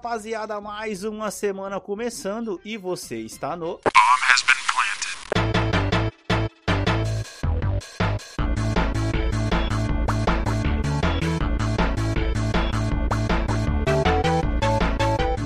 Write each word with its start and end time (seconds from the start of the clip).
rapaziada, 0.00 0.58
mais 0.62 1.04
uma 1.04 1.30
semana 1.30 1.78
começando 1.78 2.58
e 2.64 2.78
você 2.78 3.18
está 3.18 3.54
no. 3.54 3.78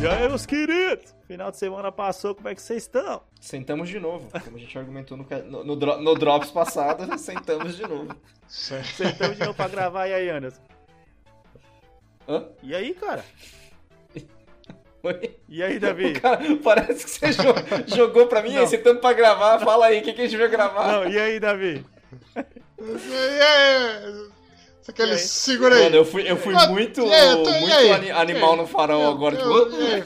E 0.00 0.06
aí, 0.06 0.28
meus 0.28 0.46
queridos? 0.46 1.12
Final 1.26 1.50
de 1.50 1.56
semana 1.56 1.90
passou, 1.90 2.32
como 2.32 2.48
é 2.48 2.54
que 2.54 2.62
vocês 2.62 2.84
estão? 2.84 3.22
Sentamos 3.40 3.88
de 3.88 3.98
novo, 3.98 4.30
como 4.44 4.56
a 4.56 4.60
gente 4.60 4.78
argumentou 4.78 5.16
no, 5.16 5.24
no, 5.24 5.64
no, 5.64 6.00
no 6.00 6.14
Drops 6.14 6.52
passado, 6.52 7.08
sentamos 7.18 7.76
de 7.76 7.82
novo. 7.82 8.14
Sentamos 8.46 9.36
de 9.36 9.40
novo 9.40 9.54
pra 9.54 9.66
gravar, 9.66 10.06
e 10.06 10.14
aí, 10.14 10.30
Anderson? 10.30 10.62
Hã? 12.28 12.46
E 12.62 12.72
aí, 12.72 12.94
cara? 12.94 13.24
Oi? 15.04 15.36
E 15.48 15.62
aí, 15.62 15.78
Davi? 15.78 16.12
Cara, 16.20 16.40
parece 16.62 17.04
que 17.04 17.10
você 17.10 17.30
jo- 17.32 17.54
jogou 17.96 18.26
pra 18.26 18.42
mim 18.42 18.54
Não. 18.54 18.62
aí, 18.62 18.66
sentando 18.66 19.00
pra 19.00 19.12
gravar, 19.12 19.58
fala 19.60 19.86
aí, 19.86 20.00
o 20.00 20.02
que, 20.02 20.12
que 20.14 20.22
a 20.22 20.24
gente 20.26 20.36
vai 20.38 20.48
gravar? 20.48 20.86
Não, 21.04 21.08
e 21.10 21.18
aí, 21.18 21.38
Davi? 21.38 21.84
E 22.36 23.42
aí? 23.42 24.24
Você 24.80 24.92
quer 24.92 25.08
E 25.08 25.12
aí? 25.12 25.18
segura 25.18 25.74
aí. 25.76 25.84
Mano, 25.84 25.96
eu 25.96 26.04
fui, 26.04 26.30
eu 26.30 26.36
fui 26.36 26.54
Ah, 26.54 26.66
muito, 26.68 27.00
e 27.02 27.12
aí, 27.12 27.42
tô- 27.42 27.50
e 27.50 27.60
muito 27.60 27.74
aí? 27.74 28.10
animal 28.10 28.56
no 28.56 28.66
farol 28.66 29.02
Eu- 29.02 29.10
agora. 29.10 29.34
eu- 29.36 29.70
tipo, 29.70 29.76
e 29.82 29.94
aí? 29.94 30.04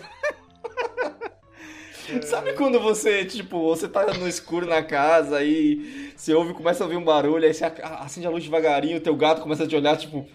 Sabe 2.22 2.54
quando 2.54 2.80
você, 2.80 3.24
tipo, 3.24 3.68
você 3.68 3.86
tá 3.86 4.06
no 4.14 4.26
escuro 4.26 4.66
na 4.66 4.82
casa, 4.82 5.36
aí 5.38 6.10
você 6.16 6.32
ouve, 6.32 6.54
começa 6.54 6.82
a 6.82 6.86
ouvir 6.86 6.96
um 6.96 7.04
barulho, 7.04 7.44
aí 7.44 7.52
você 7.52 7.64
ac- 7.66 7.82
acende 7.82 8.26
a 8.26 8.30
luz 8.30 8.42
devagarinho, 8.42 8.98
teu 9.00 9.14
gato 9.14 9.42
começa 9.42 9.64
a 9.64 9.66
te 9.66 9.76
olhar, 9.76 9.96
tipo, 9.96 10.26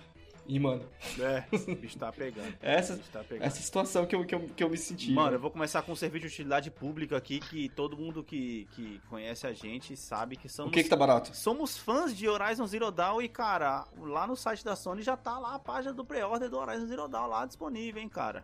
ih, 0.48 0.60
mano, 0.60 0.84
É, 1.20 1.44
o 1.56 1.76
bicho 1.76 1.98
tá 1.98 2.12
pegando. 2.12 2.54
essa, 2.62 2.94
O 2.96 2.98
tá 3.00 3.24
pegando. 3.24 3.46
essa 3.46 3.62
situação 3.62 4.06
que 4.06 4.16
eu, 4.16 4.26
que 4.26 4.36
eu, 4.36 4.50
que 4.50 4.64
eu 4.64 4.70
me 4.70 4.78
senti. 4.78 5.12
Mano, 5.12 5.36
eu 5.36 5.40
vou 5.40 5.50
começar 5.52 5.82
com 5.82 5.92
um 5.92 5.96
serviço 5.96 6.28
de 6.28 6.34
utilidade 6.34 6.70
pública 6.72 7.16
aqui 7.18 7.40
que 7.40 7.70
todo 7.70 7.96
mundo 7.98 8.24
que, 8.24 8.66
que 8.72 9.00
conhece 9.10 9.48
a 9.48 9.54
gente 9.54 9.96
sabe 9.96 10.36
que 10.36 10.48
o 10.48 10.50
somos. 10.50 10.72
que 10.74 10.84
que 10.84 10.90
tá 10.90 10.96
barato? 10.96 11.36
Somos 11.36 11.78
fãs 11.78 12.16
de 12.16 12.28
Horizon 12.28 12.66
Zero 12.68 12.92
Dawn 12.92 13.22
e, 13.22 13.30
cara, 13.30 13.86
lá 13.98 14.28
no 14.28 14.36
site 14.36 14.64
da 14.66 14.76
Sony 14.76 15.02
já 15.02 15.16
tá 15.16 15.38
lá 15.40 15.56
a 15.56 15.60
página 15.60 15.94
do 15.94 16.04
pré-order 16.06 16.50
do 16.50 16.58
Horizon 16.58 16.88
Zero 16.88 17.08
Dawn 17.08 17.28
lá 17.28 17.46
disponível, 17.46 18.02
hein, 18.02 18.10
cara. 18.10 18.44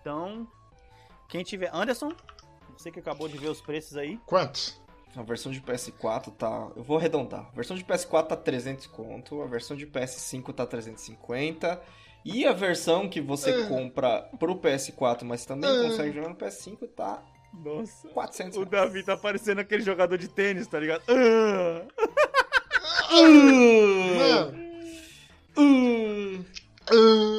Então, 0.00 0.46
quem 1.28 1.42
tiver. 1.42 1.70
Anderson, 1.74 2.12
você 2.76 2.90
que 2.90 2.98
acabou 3.00 3.28
de 3.28 3.38
ver 3.38 3.48
os 3.48 3.60
preços 3.60 3.96
aí. 3.96 4.18
Quanto? 4.26 4.82
A 5.16 5.22
versão 5.22 5.52
de 5.52 5.60
PS4 5.60 6.32
tá. 6.36 6.68
Eu 6.76 6.82
vou 6.82 6.96
arredondar. 6.98 7.46
A 7.52 7.54
versão 7.54 7.76
de 7.76 7.84
PS4 7.84 8.26
tá 8.28 8.36
300 8.36 8.86
conto, 8.88 9.42
a 9.42 9.46
versão 9.46 9.76
de 9.76 9.86
PS5 9.86 10.52
tá 10.52 10.66
350. 10.66 11.80
E 12.24 12.46
a 12.46 12.52
versão 12.52 13.08
que 13.08 13.20
você 13.20 13.50
Ah. 13.50 13.68
compra 13.68 14.22
pro 14.38 14.56
PS4, 14.56 15.24
mas 15.24 15.44
também 15.44 15.68
Ah. 15.70 15.82
consegue 15.88 16.12
jogar 16.12 16.28
no 16.30 16.34
PS5, 16.34 16.86
tá 16.88 17.22
Nossa. 17.52 18.08
400 18.08 18.56
O 18.58 18.64
Davi 18.64 19.04
tá 19.04 19.16
parecendo 19.16 19.60
aquele 19.60 19.82
jogador 19.82 20.16
de 20.18 20.26
tênis, 20.28 20.66
tá 20.66 20.80
ligado? 20.80 21.02
Ah! 21.08 21.82
Mano. 23.12 24.64
Hum. 25.56 26.44
ah, 26.90 27.33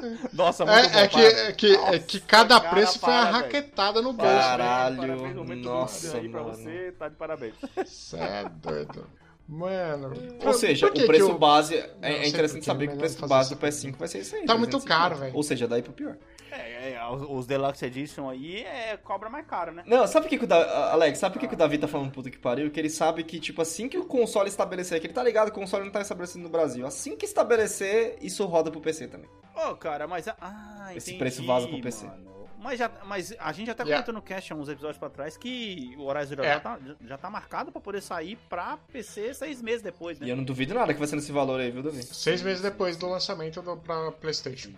Nossa, 0.32 0.64
muito 0.66 0.78
É, 0.78 1.02
é 1.02 1.02
bom, 1.02 1.08
que, 1.08 1.30
para. 1.30 1.40
é, 1.48 1.52
que, 1.52 1.74
é 1.74 1.98
que 1.98 2.20
cada 2.20 2.60
cara, 2.60 2.74
preço 2.74 2.98
foi 2.98 3.12
uma 3.12 3.24
raquetada 3.24 4.02
no 4.02 4.12
bolso. 4.12 4.32
Caralho, 4.32 4.96
Parabéns, 4.96 5.34
do 5.34 5.44
nossa, 5.56 6.16
aí 6.18 6.28
pra 6.28 6.42
mano. 6.42 6.54
você, 6.54 6.92
tá 6.98 7.08
de 7.08 7.16
parabéns. 7.16 7.54
Cê 7.86 8.16
é 8.16 8.48
doido. 8.62 9.06
Mano. 9.48 10.12
Ou 10.44 10.52
seja, 10.52 10.90
que 10.90 11.02
o 11.04 11.06
preço 11.06 11.26
que 11.26 11.32
eu- 11.32 11.38
base. 11.38 11.76
Não, 11.76 12.08
É, 12.08 12.12
é 12.12 12.18
sei 12.20 12.28
interessante 12.28 12.52
porque 12.58 12.66
saber 12.66 12.84
é 12.84 12.88
que 12.88 12.94
o 12.94 12.98
preço 12.98 13.26
base 13.28 13.54
do 13.54 13.66
isso. 13.66 13.86
PS5 13.88 13.96
vai 13.96 14.08
ser 14.08 14.18
isso 14.18 14.34
aí. 14.34 14.44
Tá 14.44 14.56
muito 14.56 14.70
350. 14.72 14.88
caro, 14.88 15.16
velho. 15.16 15.36
Ou 15.36 15.42
seja, 15.42 15.68
daí 15.68 15.82
pro 15.82 15.92
pior. 15.92 16.16
É, 16.56 16.92
é, 16.94 17.08
os, 17.10 17.22
os 17.28 17.46
Deluxe 17.46 17.84
Edition 17.84 18.28
aí 18.28 18.62
é, 18.62 18.96
cobra 18.96 19.28
mais 19.28 19.46
caro, 19.46 19.72
né? 19.72 19.82
Não, 19.86 20.06
sabe 20.06 20.24
por 20.26 20.30
que, 20.30 20.38
que 20.38 20.44
o 20.44 20.48
da... 20.48 20.92
Alex, 20.92 21.18
sabe 21.18 21.34
por 21.34 21.40
que, 21.40 21.48
que 21.48 21.54
o 21.54 21.58
Davi 21.58 21.78
tá 21.78 21.86
falando 21.88 22.10
puta 22.10 22.30
que 22.30 22.38
pariu? 22.38 22.70
Que 22.70 22.80
ele 22.80 22.90
sabe 22.90 23.22
que, 23.24 23.38
tipo, 23.40 23.60
assim 23.62 23.88
que 23.88 23.98
o 23.98 24.04
console 24.04 24.48
estabelecer, 24.48 25.00
que 25.00 25.06
ele 25.06 25.14
tá 25.14 25.22
ligado 25.22 25.50
que 25.50 25.56
o 25.58 25.60
console 25.60 25.84
não 25.84 25.92
tá 25.92 26.00
estabelecido 26.00 26.42
no 26.42 26.48
Brasil. 26.48 26.86
Assim 26.86 27.16
que 27.16 27.24
estabelecer, 27.26 28.16
isso 28.20 28.44
roda 28.46 28.70
pro 28.70 28.80
PC 28.80 29.08
também. 29.08 29.28
Ô, 29.54 29.74
cara, 29.76 30.06
mas. 30.06 30.26
Ah, 30.40 30.90
Esse 30.94 31.10
entendi, 31.10 31.18
preço 31.18 31.44
vaza 31.46 31.66
pro 31.68 31.80
PC. 31.80 32.06
mano. 32.06 32.36
Mas, 32.58 32.78
já, 32.78 32.90
mas 33.04 33.34
a 33.38 33.52
gente 33.52 33.70
até 33.70 33.84
Yeah. 33.84 34.02
comentou 34.02 34.14
no 34.14 34.22
cast 34.26 34.52
há 34.52 34.56
uns 34.56 34.68
episódios 34.68 34.98
pra 34.98 35.08
trás 35.10 35.36
que 35.36 35.94
o 35.98 36.04
Horizon 36.06 36.28
Zero 36.30 36.42
É. 36.42 36.58
Dawn 36.58 36.60
tá, 36.60 36.78
já 37.02 37.18
tá 37.18 37.30
marcado 37.30 37.70
pra 37.70 37.80
poder 37.80 38.00
sair 38.00 38.36
pra 38.48 38.76
PC 38.92 39.34
seis 39.34 39.62
meses 39.62 39.82
depois, 39.82 40.18
E 40.18 40.22
né? 40.24 40.30
eu 40.32 40.36
não 40.36 40.42
duvido 40.42 40.74
nada 40.74 40.92
que 40.92 40.98
vai 40.98 41.06
ser 41.06 41.14
nesse 41.16 41.30
valor 41.30 41.60
aí, 41.60 41.70
viu, 41.70 41.82
Davi? 41.82 42.02
Seis 42.02 42.42
meses 42.42 42.60
depois 42.62 42.96
do 42.96 43.06
lançamento 43.08 43.62
do, 43.62 43.76
pra 43.76 44.10
PlayStation. 44.10 44.72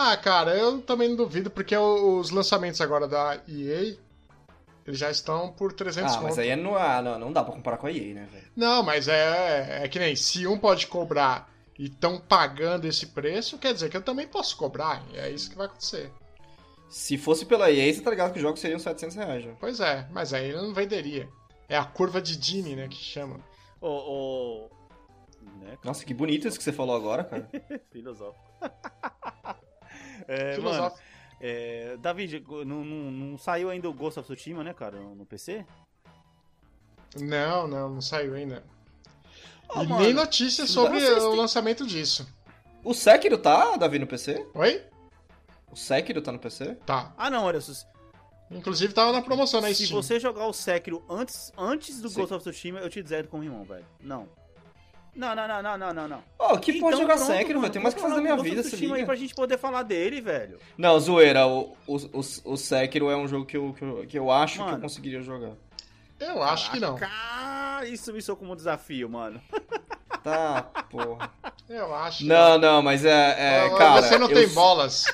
Ah, 0.00 0.16
cara, 0.16 0.56
eu 0.56 0.80
também 0.80 1.08
não 1.08 1.16
duvido, 1.16 1.50
porque 1.50 1.76
os 1.76 2.30
lançamentos 2.30 2.80
agora 2.80 3.08
da 3.08 3.34
EA, 3.48 3.96
eles 4.86 4.96
já 4.98 5.10
estão 5.10 5.50
por 5.50 5.72
300 5.72 6.12
Ah, 6.14 6.20
mas 6.20 6.30
conto. 6.30 6.40
aí 6.40 6.50
é 6.50 6.54
no... 6.56 6.76
ah, 6.76 7.02
não, 7.02 7.18
não 7.18 7.32
dá 7.32 7.42
pra 7.42 7.52
comparar 7.52 7.78
com 7.78 7.88
a 7.88 7.92
EA, 7.92 8.14
né, 8.14 8.28
velho? 8.32 8.46
Não, 8.54 8.80
mas 8.84 9.08
é, 9.08 9.80
é 9.82 9.88
que 9.88 9.98
nem, 9.98 10.14
se 10.14 10.46
um 10.46 10.56
pode 10.56 10.86
cobrar 10.86 11.52
e 11.76 11.86
estão 11.86 12.20
pagando 12.20 12.86
esse 12.86 13.06
preço, 13.06 13.58
quer 13.58 13.74
dizer 13.74 13.90
que 13.90 13.96
eu 13.96 14.02
também 14.02 14.28
posso 14.28 14.56
cobrar, 14.56 15.02
e 15.12 15.18
é 15.18 15.30
isso 15.30 15.50
que 15.50 15.56
vai 15.56 15.66
acontecer. 15.66 16.12
Se 16.88 17.18
fosse 17.18 17.44
pela 17.44 17.68
EA, 17.68 17.92
você 17.92 18.00
tá 18.00 18.10
ligado 18.10 18.30
que 18.30 18.38
os 18.38 18.42
jogos 18.42 18.60
seriam 18.60 18.78
700 18.78 19.16
reais 19.16 19.42
já. 19.44 19.50
Pois 19.58 19.80
é, 19.80 20.06
mas 20.12 20.32
aí 20.32 20.50
ele 20.50 20.58
não 20.62 20.72
venderia. 20.72 21.28
É 21.68 21.76
a 21.76 21.84
curva 21.84 22.22
de 22.22 22.34
Gini, 22.40 22.76
né, 22.76 22.86
que 22.86 22.96
chama. 22.96 23.40
Ô, 23.80 23.88
ô. 23.88 24.70
Né, 25.60 25.76
Nossa, 25.82 26.04
que 26.04 26.14
bonito 26.14 26.46
isso 26.46 26.56
que 26.56 26.62
você 26.62 26.72
falou 26.72 26.94
agora, 26.94 27.24
cara. 27.24 27.48
filosófico. 27.90 28.44
é, 30.28 30.58
mano, 30.58 30.92
é, 31.40 31.96
David, 31.96 32.44
não, 32.48 32.84
não, 32.84 33.10
não 33.10 33.38
saiu 33.38 33.70
ainda 33.70 33.88
o 33.88 33.92
Ghost 33.92 34.18
of 34.20 34.26
Tsushima, 34.32 34.62
né, 34.62 34.72
cara, 34.74 34.98
no, 35.00 35.14
no 35.14 35.26
PC? 35.26 35.64
Não, 37.20 37.66
não, 37.66 37.88
não 37.90 38.00
saiu 38.00 38.34
ainda. 38.34 38.62
Ô, 39.68 39.82
e 39.82 39.86
mano, 39.86 40.02
nem 40.04 40.12
notícia 40.14 40.66
sobre 40.66 40.98
o 40.98 41.30
têm- 41.30 41.36
lançamento 41.38 41.86
disso. 41.86 42.26
O 42.84 42.94
Sekiro 42.94 43.38
tá, 43.38 43.76
Davi, 43.76 43.98
no 43.98 44.06
PC? 44.06 44.46
Oi? 44.54 44.84
O 45.70 45.76
Sekiro 45.76 46.22
tá 46.22 46.30
no 46.32 46.38
PC? 46.38 46.74
Tá. 46.86 47.12
Ah, 47.16 47.28
não, 47.30 47.44
olha, 47.44 47.60
se, 47.60 47.84
Inclusive 48.50 48.94
tava 48.94 49.12
na 49.12 49.20
promoção 49.20 49.60
na 49.60 49.68
se 49.68 49.86
Steam. 49.86 50.00
você 50.02 50.18
jogar 50.18 50.46
o 50.46 50.52
Sekiro 50.52 51.04
antes, 51.08 51.52
antes 51.56 52.00
do 52.00 52.08
Sim. 52.08 52.20
Ghost 52.20 52.34
of 52.34 52.42
Tsushima, 52.42 52.80
eu 52.80 52.88
te 52.88 53.02
deserto 53.02 53.28
com 53.28 53.40
o 53.40 53.44
irmão, 53.44 53.64
velho. 53.64 53.84
Não. 54.00 54.28
Não, 55.18 55.34
não, 55.34 55.48
não, 55.48 55.60
não, 55.60 55.76
não, 55.76 55.92
não, 55.92 56.08
não. 56.08 56.22
Ó, 56.38 56.56
que 56.58 56.74
pode 56.74 56.94
Então, 56.94 57.00
jogar 57.00 57.16
pronto, 57.16 57.26
Sekiro, 57.26 57.48
mano, 57.54 57.60
velho. 57.62 57.72
Tem 57.72 57.82
mais 57.82 57.92
que 57.92 58.00
fazer 58.00 58.14
na 58.14 58.20
minha 58.20 58.36
vida, 58.36 58.62
se 58.62 58.68
Tsushima 58.68 58.94
aí 58.94 59.00
liga. 59.00 59.06
pra 59.06 59.16
gente 59.16 59.34
poder 59.34 59.58
falar 59.58 59.82
dele, 59.82 60.20
velho. 60.20 60.60
Não, 60.78 60.98
zoeira. 61.00 61.44
O, 61.44 61.76
o, 61.88 61.96
o, 61.96 62.20
o 62.52 62.56
Sekiro 62.56 63.10
é 63.10 63.16
um 63.16 63.26
jogo 63.26 63.44
que 63.44 63.56
eu, 63.56 63.74
que 63.76 63.82
eu, 63.84 64.06
que 64.08 64.16
eu 64.18 64.30
acho 64.30 64.54
que 64.54 64.60
eu 64.60 64.66
Mano. 64.66 64.80
conseguiria 64.80 65.20
jogar. 65.20 65.50
Eu 66.20 66.40
acho 66.40 66.70
que 66.70 66.78
não. 66.78 66.94
Cara, 66.96 67.84
isso 67.88 68.12
me 68.12 68.22
soou 68.22 68.36
como 68.36 68.52
um 68.52 68.56
desafio, 68.56 69.08
mano. 69.10 69.40
Tá, 70.22 70.62
porra. 70.88 71.30
Eu 71.68 71.92
acho 71.94 72.18
que 72.18 72.24
Não, 72.24 72.56
não, 72.58 72.80
mas 72.80 73.04
é, 73.04 73.64
é 73.64 73.64
Ô, 73.66 73.76
cara. 73.76 74.02
Você 74.02 74.18
não 74.18 74.28
eu, 74.28 74.34
tem 74.36 74.48
bolas. 74.54 75.04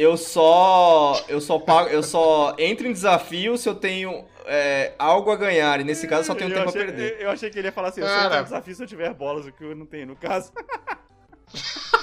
Eu 0.00 0.16
só. 0.16 1.22
Eu 1.28 1.42
só 1.42 1.58
pago. 1.58 1.90
Eu 1.90 2.02
só 2.02 2.56
entro 2.58 2.86
em 2.86 2.92
desafio 2.92 3.58
se 3.58 3.68
eu 3.68 3.74
tenho 3.74 4.24
é, 4.46 4.94
algo 4.98 5.30
a 5.30 5.36
ganhar. 5.36 5.78
E 5.78 5.84
nesse 5.84 6.08
caso 6.08 6.22
eu 6.22 6.24
só 6.24 6.34
tenho 6.34 6.50
eu 6.50 6.56
tempo 6.56 6.70
achei, 6.70 6.80
a 6.80 6.84
perder. 6.86 7.12
Eu, 7.16 7.20
eu 7.20 7.30
achei 7.30 7.50
que 7.50 7.58
ele 7.58 7.68
ia 7.68 7.72
falar 7.72 7.88
assim, 7.88 8.00
eu 8.00 8.06
só 8.06 8.14
Cara. 8.14 8.30
tenho 8.30 8.44
desafio 8.44 8.74
se 8.74 8.82
eu 8.82 8.86
tiver 8.86 9.12
bolas, 9.12 9.46
o 9.46 9.52
que 9.52 9.62
eu 9.62 9.76
não 9.76 9.84
tenho, 9.84 10.06
no 10.06 10.16
caso. 10.16 10.52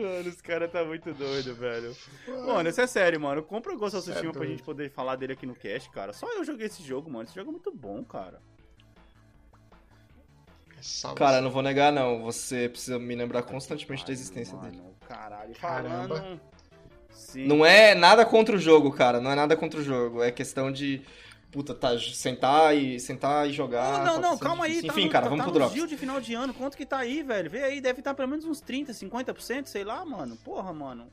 Mano, 0.00 0.30
os 0.30 0.40
caras 0.40 0.72
tá 0.72 0.82
muito 0.82 1.12
doido, 1.12 1.54
velho. 1.54 1.94
Mano, 2.46 2.70
isso 2.70 2.80
é 2.80 2.86
sério, 2.86 3.20
mano. 3.20 3.42
Compra 3.42 3.74
o 3.74 3.76
Ghost 3.76 3.98
of 3.98 4.08
é 4.08 4.12
Tsushima 4.12 4.32
pra 4.32 4.46
gente 4.46 4.62
poder 4.62 4.90
falar 4.90 5.16
dele 5.16 5.34
aqui 5.34 5.44
no 5.44 5.54
cast, 5.54 5.90
cara. 5.90 6.14
Só 6.14 6.26
eu 6.32 6.42
joguei 6.42 6.66
esse 6.66 6.82
jogo, 6.82 7.10
mano. 7.10 7.24
Esse 7.24 7.34
jogo 7.34 7.50
é 7.50 7.52
muito 7.52 7.70
bom, 7.70 8.02
cara. 8.02 8.40
Salve. 10.80 11.18
Cara, 11.18 11.38
eu 11.38 11.42
não 11.42 11.50
vou 11.50 11.62
negar, 11.62 11.92
não. 11.92 12.22
Você 12.22 12.68
precisa 12.68 12.98
me 12.98 13.14
lembrar 13.14 13.42
constantemente 13.42 14.06
da 14.06 14.12
existência 14.12 14.56
Mano, 14.56 14.70
dele. 14.70 14.82
Caralho, 15.06 15.54
Caramba. 15.54 16.16
falando... 16.16 16.40
Sim. 17.10 17.46
Não 17.46 17.64
é 17.64 17.94
nada 17.94 18.24
contra 18.24 18.56
o 18.56 18.58
jogo, 18.58 18.90
cara. 18.90 19.20
Não 19.20 19.30
é 19.30 19.34
nada 19.34 19.56
contra 19.56 19.78
o 19.78 19.82
jogo. 19.82 20.22
É 20.22 20.30
questão 20.30 20.72
de. 20.72 21.02
Puta, 21.50 21.74
tá, 21.74 21.98
sentar 21.98 22.76
e 22.76 22.98
sentar 23.00 23.48
e 23.48 23.52
jogar. 23.52 24.04
Não, 24.04 24.14
não, 24.14 24.14
tá 24.14 24.28
não, 24.28 24.38
calma 24.38 24.64
aí. 24.64 24.70
difícil. 24.70 24.88
Tá 24.88 24.94
Enfim, 24.94 25.06
no, 25.06 25.12
cara, 25.12 25.24
tá, 25.24 25.30
vamos 25.30 25.44
tá 25.44 25.52
pro. 25.52 25.68
Gil 25.68 25.86
de 25.86 25.96
final 25.96 26.20
de 26.20 26.34
ano. 26.34 26.54
Quanto 26.54 26.76
que 26.76 26.86
tá 26.86 26.98
aí, 26.98 27.22
velho? 27.22 27.50
Vê 27.50 27.62
aí, 27.62 27.80
deve 27.80 28.00
estar 28.00 28.14
pelo 28.14 28.28
menos 28.28 28.44
uns 28.44 28.60
30, 28.60 28.92
50%, 28.92 29.66
sei 29.66 29.84
lá, 29.84 30.04
mano. 30.04 30.36
Porra, 30.36 30.72
mano. 30.72 31.08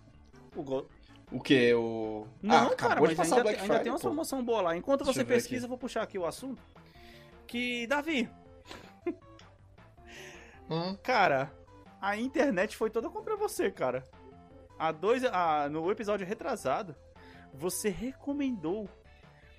O 0.55 0.63
Go... 0.63 0.87
O 1.31 1.41
que? 1.41 1.73
O. 1.73 2.25
Não, 2.41 2.67
ah, 2.67 2.75
cara, 2.75 3.01
mas 3.01 3.13
passar 3.13 3.37
ainda, 3.37 3.41
o 3.41 3.43
Black 3.43 3.59
ainda 3.59 3.73
Friday, 3.73 3.83
tem 3.83 3.91
uma 3.91 3.99
promoção 3.99 4.43
boa 4.43 4.61
lá. 4.61 4.77
Enquanto 4.77 5.03
Deixa 5.03 5.19
você 5.19 5.25
pesquisa, 5.25 5.57
aqui. 5.57 5.65
eu 5.65 5.69
vou 5.69 5.77
puxar 5.77 6.03
aqui 6.03 6.17
o 6.17 6.25
assunto. 6.25 6.61
Que, 7.45 7.85
Davi, 7.87 8.29
Hum, 10.69 10.95
cara, 11.01 11.51
a 12.01 12.17
internet 12.17 12.75
foi 12.75 12.89
toda 12.89 13.09
contra 13.09 13.35
você, 13.35 13.71
cara. 13.71 14.03
Há 14.77 14.91
dois, 14.91 15.23
ah, 15.25 15.67
no 15.69 15.89
episódio 15.91 16.25
retrasado, 16.27 16.95
você 17.53 17.89
recomendou, 17.89 18.87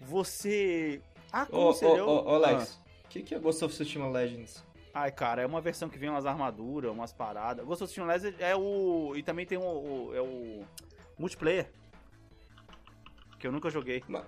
você 0.00 1.00
Ô, 1.32 1.36
ô, 1.36 1.40
aconselhou... 1.40 2.08
ô, 2.08 2.30
ô, 2.32 2.34
Alex, 2.36 2.80
o 3.04 3.08
que, 3.08 3.22
que 3.22 3.34
é 3.34 3.38
Ghost 3.38 3.64
of 3.64 3.74
Tsushima 3.74 4.08
Legends? 4.08 4.64
Ah, 4.94 5.02
Ai, 5.02 5.12
cara, 5.12 5.42
é 5.42 5.46
uma 5.46 5.60
versão 5.60 5.88
que 5.88 5.98
vem 5.98 6.08
umas 6.08 6.26
armaduras, 6.26 6.90
umas 6.90 7.12
paradas. 7.12 7.64
Ghost 7.64 7.84
of 7.84 7.90
Tsushima 7.92 8.12
Legends 8.12 8.40
é 8.40 8.54
o... 8.54 9.14
E 9.16 9.22
também 9.22 9.44
tem 9.46 9.58
o, 9.58 9.62
o- 9.62 10.14
é 10.14 10.20
o 10.20 10.64
multiplayer. 11.18 11.70
Que 13.38 13.46
eu 13.46 13.52
nunca 13.52 13.70
joguei. 13.70 14.02
Mas- 14.08 14.24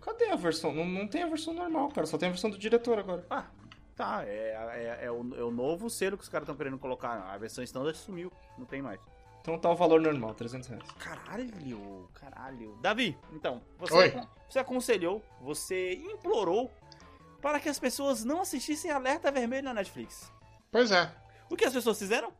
Cadê 0.00 0.26
a 0.30 0.36
versão? 0.36 0.72
Não, 0.72 0.84
não 0.84 1.08
tem 1.08 1.22
a 1.22 1.26
versão 1.26 1.54
normal, 1.54 1.88
cara. 1.88 2.06
Só 2.06 2.18
tem 2.18 2.28
a 2.28 2.32
versão 2.32 2.50
do 2.50 2.58
diretor 2.58 2.98
agora. 2.98 3.24
Ah, 3.30 3.46
tá. 3.94 4.24
É, 4.26 4.98
é, 5.00 5.06
é, 5.06 5.10
o, 5.10 5.34
é 5.36 5.42
o 5.42 5.50
novo 5.50 5.88
selo 5.88 6.16
que 6.16 6.24
os 6.24 6.28
caras 6.28 6.44
estão 6.44 6.56
querendo 6.56 6.78
colocar. 6.78 7.32
A 7.32 7.38
versão 7.38 7.62
standard 7.64 7.96
sumiu. 7.96 8.32
Não 8.58 8.66
tem 8.66 8.82
mais. 8.82 9.00
Então 9.44 9.58
tá 9.58 9.70
o 9.70 9.76
valor 9.76 10.00
normal, 10.00 10.32
300 10.32 10.68
reais. 10.70 10.84
Caralho, 10.98 12.08
caralho. 12.14 12.78
Davi, 12.80 13.14
então, 13.30 13.60
você, 13.78 13.94
Oi. 13.94 14.28
você 14.48 14.58
aconselhou, 14.58 15.22
você 15.38 15.96
implorou 15.96 16.70
para 17.42 17.60
que 17.60 17.68
as 17.68 17.78
pessoas 17.78 18.24
não 18.24 18.40
assistissem 18.40 18.90
Alerta 18.90 19.30
Vermelho 19.30 19.64
na 19.64 19.74
Netflix. 19.74 20.32
Pois 20.72 20.90
é. 20.90 21.14
O 21.50 21.56
que 21.56 21.66
as 21.66 21.74
pessoas 21.74 21.98
fizeram? 21.98 22.32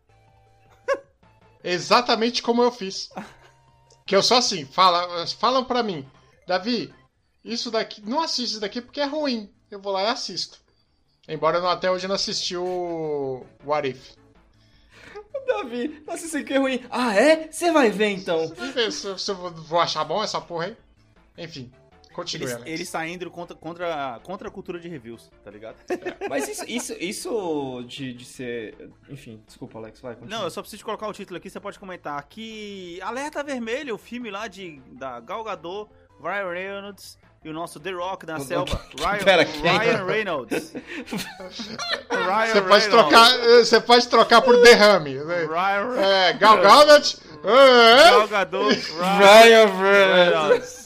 Exatamente 1.62 2.42
como 2.42 2.62
eu 2.62 2.72
fiz. 2.72 3.10
Que 4.06 4.16
eu 4.16 4.22
sou 4.22 4.38
assim, 4.38 4.64
fala, 4.64 5.26
falam 5.26 5.62
pra 5.62 5.82
mim, 5.82 6.08
Davi, 6.46 6.90
isso 7.44 7.70
daqui, 7.70 8.00
não 8.00 8.22
assiste 8.22 8.52
isso 8.52 8.60
daqui 8.60 8.80
porque 8.80 9.02
é 9.02 9.04
ruim. 9.04 9.52
Eu 9.70 9.78
vou 9.78 9.92
lá 9.92 10.04
e 10.04 10.06
assisto. 10.06 10.63
Embora 11.28 11.58
eu 11.58 11.66
até 11.68 11.90
hoje 11.90 12.06
não 12.06 12.14
assisti 12.14 12.56
o 12.56 13.44
What 13.64 13.88
If. 13.88 14.12
Davi, 15.46 16.02
nossa, 16.06 16.26
isso 16.26 16.36
aqui 16.36 16.54
é 16.54 16.58
ruim. 16.58 16.84
Ah, 16.90 17.14
é? 17.14 17.50
Você 17.50 17.70
vai 17.72 17.90
ver 17.90 18.10
então. 18.10 18.48
Vamos 18.48 18.74
ver 18.74 18.92
se, 18.92 19.18
se 19.18 19.30
eu 19.30 19.34
vou, 19.36 19.80
achar 19.80 20.04
bom 20.04 20.22
essa 20.22 20.40
porra 20.40 20.66
aí. 20.66 20.76
Enfim, 21.36 21.72
continue, 22.12 22.44
Eles, 22.44 22.54
Alex. 22.54 22.70
eles 22.70 22.88
saindo 22.88 23.30
contra, 23.30 23.56
contra, 23.56 24.20
contra 24.22 24.48
a 24.48 24.50
cultura 24.50 24.78
de 24.78 24.88
reviews, 24.88 25.30
tá 25.42 25.50
ligado? 25.50 25.76
Mas 26.28 26.48
isso, 26.48 26.64
isso, 26.68 26.92
isso 27.00 27.84
de, 27.88 28.12
de 28.12 28.24
ser. 28.24 28.90
Enfim, 29.08 29.42
desculpa, 29.46 29.78
Alex, 29.78 30.00
vai. 30.00 30.14
Continua. 30.14 30.38
Não, 30.38 30.44
eu 30.44 30.50
só 30.50 30.60
preciso 30.60 30.78
de 30.78 30.84
colocar 30.84 31.08
o 31.08 31.12
título 31.12 31.38
aqui, 31.38 31.48
você 31.48 31.58
pode 31.58 31.78
comentar. 31.78 32.22
Que 32.28 33.00
Alerta 33.02 33.42
Vermelho, 33.42 33.94
o 33.94 33.98
filme 33.98 34.30
lá 34.30 34.46
de, 34.46 34.80
da 34.92 35.20
Gal 35.20 35.42
Gadot, 35.42 35.90
Ryan 36.20 36.50
Reynolds 36.50 37.18
e 37.44 37.48
o 37.48 37.52
nosso 37.52 37.78
The 37.78 37.90
Rock 37.92 38.24
na 38.26 38.40
selva. 38.40 38.80
Ryan, 38.98 39.24
Pera, 39.24 39.44
quem? 39.44 39.62
Ryan 39.62 40.04
Reynolds. 40.06 40.72
Ryan 40.72 42.46
Você 42.46 42.62
pode 42.62 42.84
Reynolds. 42.86 42.88
trocar, 42.88 43.38
você 43.38 43.80
pode 43.80 44.08
trocar 44.08 44.42
por 44.42 44.60
derrame. 44.62 45.14
né? 45.14 45.44
Ryan 45.44 45.88
Reynolds. 45.92 45.98
É, 46.04 46.32
Gal 46.34 46.58
Gadot. 46.60 47.18
é, 47.44 48.10
Gal 48.10 48.28
Gadot, 48.28 48.92
Ryan 48.92 49.66
Ryan 49.66 49.66
Reynolds. 50.46 50.84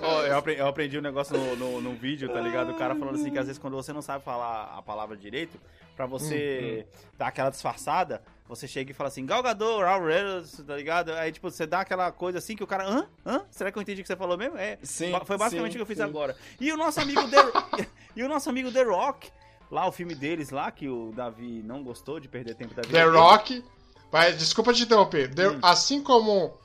Ó, 0.00 0.22
eu, 0.22 0.36
aprendi, 0.38 0.60
eu 0.60 0.66
aprendi 0.68 0.98
um 0.98 1.02
negócio 1.02 1.36
no, 1.36 1.56
no, 1.56 1.80
no 1.80 1.92
vídeo, 1.94 2.28
tá 2.32 2.40
ligado? 2.40 2.70
O 2.70 2.74
cara 2.78 2.94
falando 2.94 3.16
assim 3.16 3.30
que 3.32 3.38
às 3.38 3.46
vezes 3.46 3.60
quando 3.60 3.74
você 3.74 3.92
não 3.92 4.00
sabe 4.00 4.24
falar 4.24 4.72
a 4.78 4.80
palavra 4.82 5.16
direito, 5.16 5.58
pra 5.96 6.06
você 6.06 6.86
dar 7.18 7.26
aquela 7.26 7.50
disfarçada, 7.50 8.22
você 8.48 8.66
chega 8.66 8.90
e 8.90 8.94
fala 8.94 9.08
assim, 9.08 9.26
Gal 9.26 9.42
Gadot, 9.42 9.82
Ryan 9.82 10.06
Reynolds, 10.06 10.64
tá 10.66 10.76
ligado? 10.76 11.12
Aí 11.12 11.30
tipo, 11.30 11.50
você 11.50 11.66
dá 11.66 11.80
aquela 11.80 12.10
coisa 12.10 12.38
assim 12.38 12.56
que 12.56 12.64
o 12.64 12.66
cara, 12.66 12.84
hã? 12.88 13.06
Hã? 13.24 13.42
Será 13.50 13.70
que 13.70 13.78
eu 13.78 13.82
entendi 13.82 14.00
o 14.00 14.04
que 14.04 14.08
você 14.08 14.16
falou 14.16 14.38
mesmo? 14.38 14.56
É, 14.56 14.78
Sim, 14.82 15.12
Foi 15.24 15.36
basicamente 15.36 15.72
sim, 15.72 15.76
o 15.76 15.78
que 15.78 15.82
eu 15.82 15.86
fiz 15.86 15.98
sim. 15.98 16.02
agora. 16.04 16.34
E 16.60 16.72
o 16.72 16.76
nosso 16.76 17.00
amigo 17.00 17.22
The... 17.28 17.86
e 18.16 18.22
o 18.22 18.28
nosso 18.28 18.48
amigo 18.48 18.72
The 18.72 18.82
Rock, 18.82 19.30
lá 19.70 19.86
o 19.86 19.92
filme 19.92 20.14
deles 20.14 20.50
lá, 20.50 20.70
que 20.70 20.88
o 20.88 21.12
Davi 21.14 21.62
não 21.64 21.82
gostou 21.84 22.18
de 22.18 22.26
perder 22.28 22.54
tempo 22.54 22.74
da 22.74 22.82
vida. 22.82 22.92
The 22.98 23.04
dele. 23.04 23.16
Rock. 23.16 23.64
Mas, 24.10 24.38
desculpa 24.38 24.72
te 24.72 24.82
interromper. 24.84 25.34
The- 25.34 25.50
Hum. 25.50 25.58
Assim 25.62 26.02
como 26.02 26.56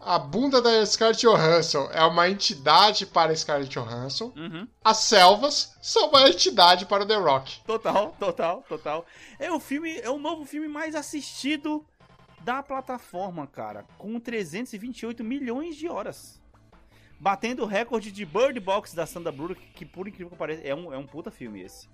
a 0.00 0.18
bunda 0.18 0.60
da 0.62 0.84
Scarlett 0.86 1.20
Johansson 1.26 1.88
é 1.92 2.02
uma 2.04 2.28
entidade 2.28 3.04
para 3.06 3.34
Scarlett 3.34 3.70
Johansson, 3.70 4.32
Uhum. 4.36 4.66
as 4.84 4.96
selvas 4.98 5.76
são 5.82 6.08
uma 6.08 6.28
entidade 6.28 6.86
para 6.86 7.02
o 7.04 7.06
The 7.06 7.16
Rock. 7.16 7.60
Total, 7.64 8.14
total, 8.18 8.64
total. 8.68 9.06
É 9.38 9.52
o 9.52 9.60
filme, 9.60 9.98
é 9.98 10.08
o 10.10 10.18
novo 10.18 10.44
filme 10.44 10.68
mais 10.68 10.94
assistido 10.94 11.84
da 12.42 12.62
plataforma, 12.62 13.46
cara, 13.46 13.84
com 13.98 14.18
328 14.18 15.22
milhões 15.22 15.76
de 15.76 15.88
horas. 15.88 16.40
Batendo 17.18 17.64
o 17.64 17.66
recorde 17.66 18.10
de 18.10 18.24
Bird 18.24 18.58
Box 18.60 18.94
da 18.94 19.04
Sandra 19.04 19.30
Bullock, 19.30 19.60
que 19.74 19.84
por 19.84 20.08
incrível 20.08 20.30
que 20.30 20.36
pareça, 20.36 20.62
é 20.66 20.74
um, 20.74 20.90
é 20.92 20.96
um 20.96 21.06
puta 21.06 21.30
filme 21.30 21.60
esse. 21.60 21.86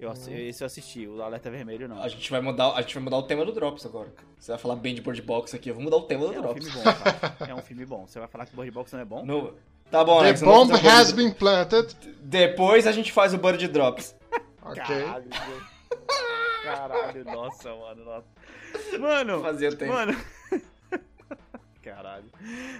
Eu, 0.00 0.10
assi- 0.10 0.32
esse 0.32 0.62
eu 0.62 0.66
assisti, 0.66 1.06
o 1.06 1.22
Alerta 1.22 1.50
Vermelho 1.50 1.88
não. 1.88 2.02
A 2.02 2.08
gente, 2.08 2.30
vai 2.30 2.40
mudar, 2.40 2.72
a 2.72 2.82
gente 2.82 2.94
vai 2.94 3.02
mudar 3.04 3.16
o 3.18 3.22
tema 3.22 3.44
do 3.44 3.52
Drops 3.52 3.86
agora. 3.86 4.12
Você 4.38 4.50
vai 4.52 4.58
falar 4.58 4.76
bem 4.76 4.94
de 4.94 5.00
Bird 5.00 5.22
Box 5.22 5.54
aqui, 5.54 5.70
eu 5.70 5.74
vou 5.74 5.82
mudar 5.84 5.96
o 5.96 6.02
tema 6.02 6.26
do 6.26 6.34
É 6.34 6.38
um 6.38 6.42
Drops. 6.42 6.64
filme 6.68 6.82
bom, 6.84 6.92
cara. 6.92 7.36
É 7.48 7.54
um 7.54 7.62
filme 7.62 7.86
bom. 7.86 8.06
Você 8.06 8.18
vai 8.18 8.28
falar 8.28 8.46
que 8.46 8.54
Bird 8.56 8.70
Box 8.70 8.92
não 8.92 9.00
é 9.00 9.04
bom? 9.04 9.24
No- 9.24 9.54
Tá 9.90 10.02
bom, 10.02 10.18
The 10.18 10.24
Alex. 10.28 10.42
bomb 10.42 10.72
has 10.72 11.12
been 11.12 11.30
planted. 11.32 11.94
Depois 12.20 12.86
a 12.86 12.92
gente 12.92 13.12
faz 13.12 13.32
o 13.34 13.38
Bird 13.38 13.66
Drops. 13.68 14.14
Ok. 14.66 14.80
Caralho, 14.82 15.28
Caralho, 16.64 17.24
nossa, 17.26 17.68
mano, 17.74 18.04
nossa. 18.04 18.24
Mano, 18.98 19.40
Fazia 19.42 19.76
tempo. 19.76 19.92
Mano. 19.92 20.16
Caralho. 21.84 22.24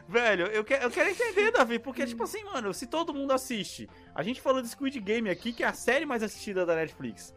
Velho, 0.09 0.47
eu, 0.47 0.65
que- 0.65 0.73
eu 0.75 0.91
quero 0.91 1.11
entender, 1.11 1.51
Davi, 1.53 1.79
porque, 1.79 2.07
tipo 2.07 2.23
assim, 2.25 2.43
mano, 2.45 2.73
se 2.73 2.87
todo 2.87 3.13
mundo 3.13 3.33
assiste. 3.33 3.89
A 4.15 4.23
gente 4.23 4.41
falou 4.41 4.63
de 4.63 4.69
Squid 4.69 4.99
Game 5.01 5.29
aqui, 5.29 5.53
que 5.53 5.63
é 5.63 5.67
a 5.67 5.75
série 5.75 6.07
mais 6.07 6.23
assistida 6.23 6.65
da 6.65 6.75
Netflix. 6.75 7.35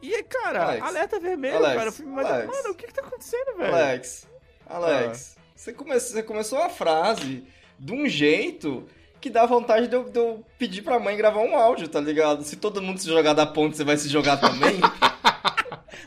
E, 0.00 0.22
cara, 0.22 0.62
Alex, 0.64 0.82
Alerta 0.86 1.20
Vermelho, 1.20 1.56
Alex, 1.56 1.74
cara, 1.74 1.90
o 1.90 1.92
filme 1.92 2.12
mais. 2.12 2.26
Alex. 2.28 2.46
Mano, 2.56 2.70
o 2.70 2.74
que 2.74 2.86
que 2.86 2.94
tá 2.94 3.02
acontecendo, 3.02 3.56
velho? 3.58 3.74
Alex, 3.74 4.26
Alex, 4.66 5.36
você, 5.54 5.72
come- 5.72 5.98
você 6.00 6.22
começou 6.22 6.62
a 6.62 6.68
frase 6.70 7.44
de 7.78 7.92
um 7.92 8.08
jeito 8.08 8.86
que 9.20 9.28
dá 9.28 9.44
vontade 9.44 9.88
de 9.88 9.96
eu, 9.96 10.04
de 10.04 10.18
eu 10.18 10.44
pedir 10.58 10.82
pra 10.82 10.98
mãe 11.00 11.16
gravar 11.16 11.40
um 11.40 11.56
áudio, 11.56 11.88
tá 11.88 12.00
ligado? 12.00 12.44
Se 12.44 12.56
todo 12.56 12.80
mundo 12.80 12.98
se 13.00 13.08
jogar 13.08 13.32
da 13.34 13.44
ponte, 13.44 13.76
você 13.76 13.82
vai 13.84 13.96
se 13.96 14.08
jogar 14.08 14.36
também? 14.38 14.78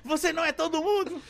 Você 0.04 0.34
não 0.34 0.44
é 0.44 0.52
todo 0.52 0.82
mundo! 0.82 1.22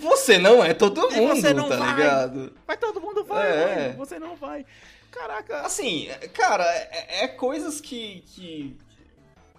Você 0.00 0.38
não 0.38 0.62
é 0.64 0.72
todo 0.74 1.00
E 1.12 1.20
mundo, 1.20 1.36
você 1.36 1.52
não 1.54 1.68
tá 1.68 1.76
vai. 1.76 1.94
ligado? 1.94 2.52
Mas 2.66 2.78
todo 2.78 3.00
mundo 3.00 3.24
vai, 3.24 3.46
É. 3.50 3.76
mano. 3.88 3.98
Você 3.98 4.18
não 4.18 4.36
vai. 4.36 4.64
Caraca. 5.10 5.60
Assim, 5.62 6.08
cara, 6.34 6.64
é, 6.64 7.24
é 7.24 7.28
coisas 7.28 7.80
que, 7.80 8.22
que. 8.34 8.76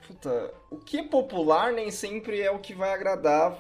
Puta, 0.08 0.54
o 0.72 0.78
que 0.78 1.00
é 1.00 1.04
popular 1.04 1.74
nem 1.74 1.92
sempre 1.92 2.42
é 2.42 2.50
o 2.52 2.60
que 2.60 2.74
vai 2.74 2.92
agradar 2.94 3.58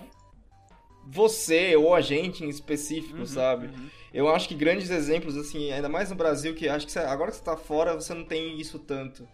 você 1.05 1.75
ou 1.75 1.93
a 1.95 2.01
gente 2.01 2.43
em 2.43 2.49
específico, 2.49 3.19
Uhum, 3.19 3.25
sabe? 3.25 3.67
uhum. 3.67 3.89
Eu 4.13 4.33
acho 4.33 4.47
que 4.47 4.55
grandes 4.55 4.89
exemplos, 4.89 5.37
assim, 5.37 5.71
ainda 5.71 5.87
mais 5.89 6.09
no 6.09 6.15
Brasil, 6.15 6.55
que 6.55 6.67
acho 6.67 6.85
que 6.85 6.91
você- 6.91 6.99
agora 6.99 7.29
que 7.31 7.37
você 7.37 7.43
tá 7.43 7.55
fora, 7.57 7.93
você 7.95 8.13
não 8.13 8.23
tem 8.23 8.59
isso 8.59 8.79
tanto. 8.79 9.27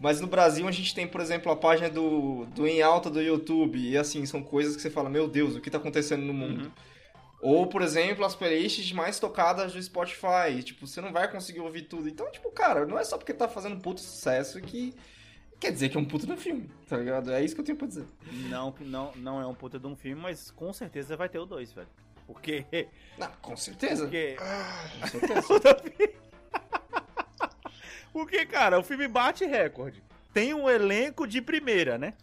Mas 0.00 0.20
no 0.20 0.26
Brasil 0.26 0.68
a 0.68 0.72
gente 0.72 0.94
tem, 0.94 1.06
por 1.06 1.20
exemplo, 1.20 1.50
a 1.50 1.56
página 1.56 1.88
do, 1.88 2.44
do 2.54 2.66
Em 2.66 2.82
Alta 2.82 3.08
do 3.08 3.20
YouTube, 3.20 3.78
e 3.78 3.96
assim, 3.96 4.26
são 4.26 4.42
coisas 4.42 4.76
que 4.76 4.82
você 4.82 4.90
fala, 4.90 5.08
meu 5.08 5.26
Deus, 5.26 5.56
o 5.56 5.60
que 5.60 5.70
tá 5.70 5.78
acontecendo 5.78 6.22
no 6.22 6.34
mundo? 6.34 6.64
Uhum. 6.64 6.70
Ou, 7.40 7.66
por 7.66 7.82
exemplo, 7.82 8.24
as 8.24 8.34
playlists 8.34 8.92
mais 8.92 9.18
tocadas 9.18 9.72
do 9.72 9.82
Spotify, 9.82 10.62
tipo, 10.62 10.86
você 10.86 11.00
não 11.00 11.12
vai 11.12 11.30
conseguir 11.30 11.60
ouvir 11.60 11.82
tudo. 11.82 12.08
Então, 12.08 12.30
tipo, 12.30 12.50
cara, 12.50 12.86
não 12.86 12.98
é 12.98 13.04
só 13.04 13.16
porque 13.16 13.32
tá 13.32 13.48
fazendo 13.48 13.80
puto 13.80 14.00
sucesso 14.00 14.60
que 14.60 14.94
quer 15.60 15.70
dizer 15.70 15.88
que 15.88 15.96
é 15.96 16.00
um 16.00 16.04
puto 16.04 16.26
do 16.26 16.36
filme, 16.36 16.68
tá 16.88 16.96
ligado? 16.96 17.32
É 17.32 17.42
isso 17.44 17.54
que 17.54 17.60
eu 17.60 17.64
tenho 17.64 17.78
pra 17.78 17.86
dizer. 17.86 18.04
Não, 18.50 18.74
não, 18.80 19.12
não 19.16 19.40
é 19.40 19.46
um 19.46 19.54
puta 19.54 19.78
de 19.78 19.86
um 19.86 19.96
filme, 19.96 20.20
mas 20.20 20.50
com 20.50 20.72
certeza 20.72 21.16
vai 21.16 21.28
ter 21.28 21.38
o 21.38 21.46
2, 21.46 21.72
velho. 21.72 21.88
Porque. 22.26 22.66
Não, 23.16 23.30
com 23.40 23.56
certeza. 23.56 24.02
Porque. 24.04 24.36
Com 25.00 25.06
certeza. 25.06 25.82
Porque, 28.16 28.46
cara, 28.46 28.78
o 28.78 28.82
filme 28.82 29.06
bate 29.06 29.44
recorde. 29.44 30.02
Tem 30.32 30.54
um 30.54 30.70
elenco 30.70 31.26
de 31.26 31.42
primeira, 31.42 31.98
né? 31.98 32.14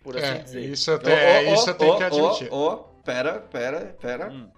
Por 0.00 0.16
assim 0.16 0.24
É, 0.26 0.38
dizer. 0.38 0.60
isso 0.60 0.88
eu, 0.88 1.00
te- 1.00 1.10
é, 1.10 1.52
isso 1.52 1.68
eu 1.68 1.74
tenho 1.74 1.96
que 1.96 2.04
admitir. 2.04 2.48
Ó, 2.52 2.76
pera, 3.04 3.40
pera, 3.40 3.96
pera. 4.00 4.30
Hum. 4.30 4.48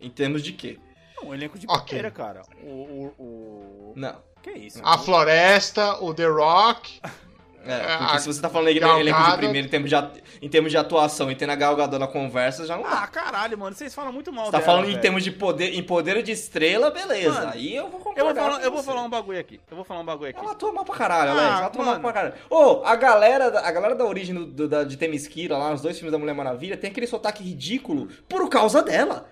Em 0.00 0.08
termos 0.08 0.42
de 0.42 0.54
quê? 0.54 0.78
Um 1.22 1.34
elenco 1.34 1.58
de 1.58 1.66
Ok. 1.68 1.84
primeira, 1.84 2.10
cara. 2.10 2.40
O. 2.62 2.66
o, 2.66 3.14
o... 3.18 3.92
Não. 3.94 4.16
Que 4.42 4.52
isso? 4.52 4.80
A 4.82 4.96
Floresta, 4.96 6.02
o 6.02 6.14
The 6.14 6.24
Rock. 6.28 6.98
É, 7.64 7.72
É, 7.72 7.96
porque 7.98 8.16
a 8.16 8.18
se 8.18 8.26
você 8.26 8.40
tá 8.42 8.48
falando 8.48 8.68
ele- 8.68 8.80
Gal 8.80 8.98
elenco 8.98 9.22
de 9.22 9.36
primeiro 9.36 9.66
em 9.66 9.70
termos 9.70 9.88
de, 9.88 9.94
at- 9.94 10.18
em 10.42 10.48
termos 10.48 10.72
de 10.72 10.76
atuação 10.76 11.30
e 11.30 11.36
tendo 11.36 11.50
a 11.50 11.54
Gal 11.54 11.76
Gadot 11.76 11.98
na 11.98 12.08
conversa, 12.08 12.66
já 12.66 12.76
não 12.76 12.82
dá. 12.82 13.02
Ah, 13.04 13.06
caralho, 13.06 13.56
mano. 13.56 13.76
Vocês 13.76 13.94
falam 13.94 14.12
muito 14.12 14.32
mal 14.32 14.46
Você 14.46 14.50
tá 14.52 14.58
dela, 14.58 14.66
falando 14.70 14.84
em 14.86 14.90
velho. 14.90 15.00
termos 15.00 15.22
de 15.22 15.30
poder, 15.30 15.74
em 15.74 15.82
poder 15.82 16.22
de 16.22 16.32
estrela, 16.32 16.90
beleza. 16.90 17.30
Mano, 17.32 17.52
Aí 17.52 17.76
eu 17.76 17.88
vou 17.88 18.00
Eu 18.00 18.04
concordar 18.04 18.24
vou, 18.34 18.34
falar, 18.50 18.64
eu 18.64 18.72
vou 18.72 18.82
falar 18.82 19.02
um 19.02 19.10
bagulho 19.10 19.38
aqui. 19.38 19.60
Eu 19.70 19.76
vou 19.76 19.84
falar 19.84 20.00
um 20.00 20.04
bagulho 20.04 20.30
aqui. 20.30 20.40
Ela 20.40 20.52
atua 20.52 20.72
mal 20.72 20.84
pra 20.84 20.94
caralho, 20.96 21.30
Ah, 21.30 21.32
Alex. 21.34 21.56
Ela 21.58 21.66
atua 21.66 21.84
mal 21.84 22.00
pra 22.00 22.12
caralho. 22.12 22.34
Ô, 22.50 22.82
a 22.84 22.96
galera, 22.96 23.50
da- 23.50 23.60
a 23.66 23.70
galera 23.70 23.94
da 23.94 24.04
origem 24.04 24.34
do, 24.34 24.46
do- 24.46 24.68
da, 24.68 24.82
de 24.82 24.96
Temisquira, 24.96 25.56
lá 25.56 25.70
nos 25.70 25.80
dois 25.82 25.96
filmes 25.96 26.10
da 26.10 26.18
Mulher 26.18 26.34
Maravilha, 26.34 26.76
tem 26.76 26.90
aquele 26.90 27.06
sotaque 27.06 27.44
ridículo 27.44 28.08
por 28.28 28.48
causa 28.48 28.82
dela. 28.82 29.28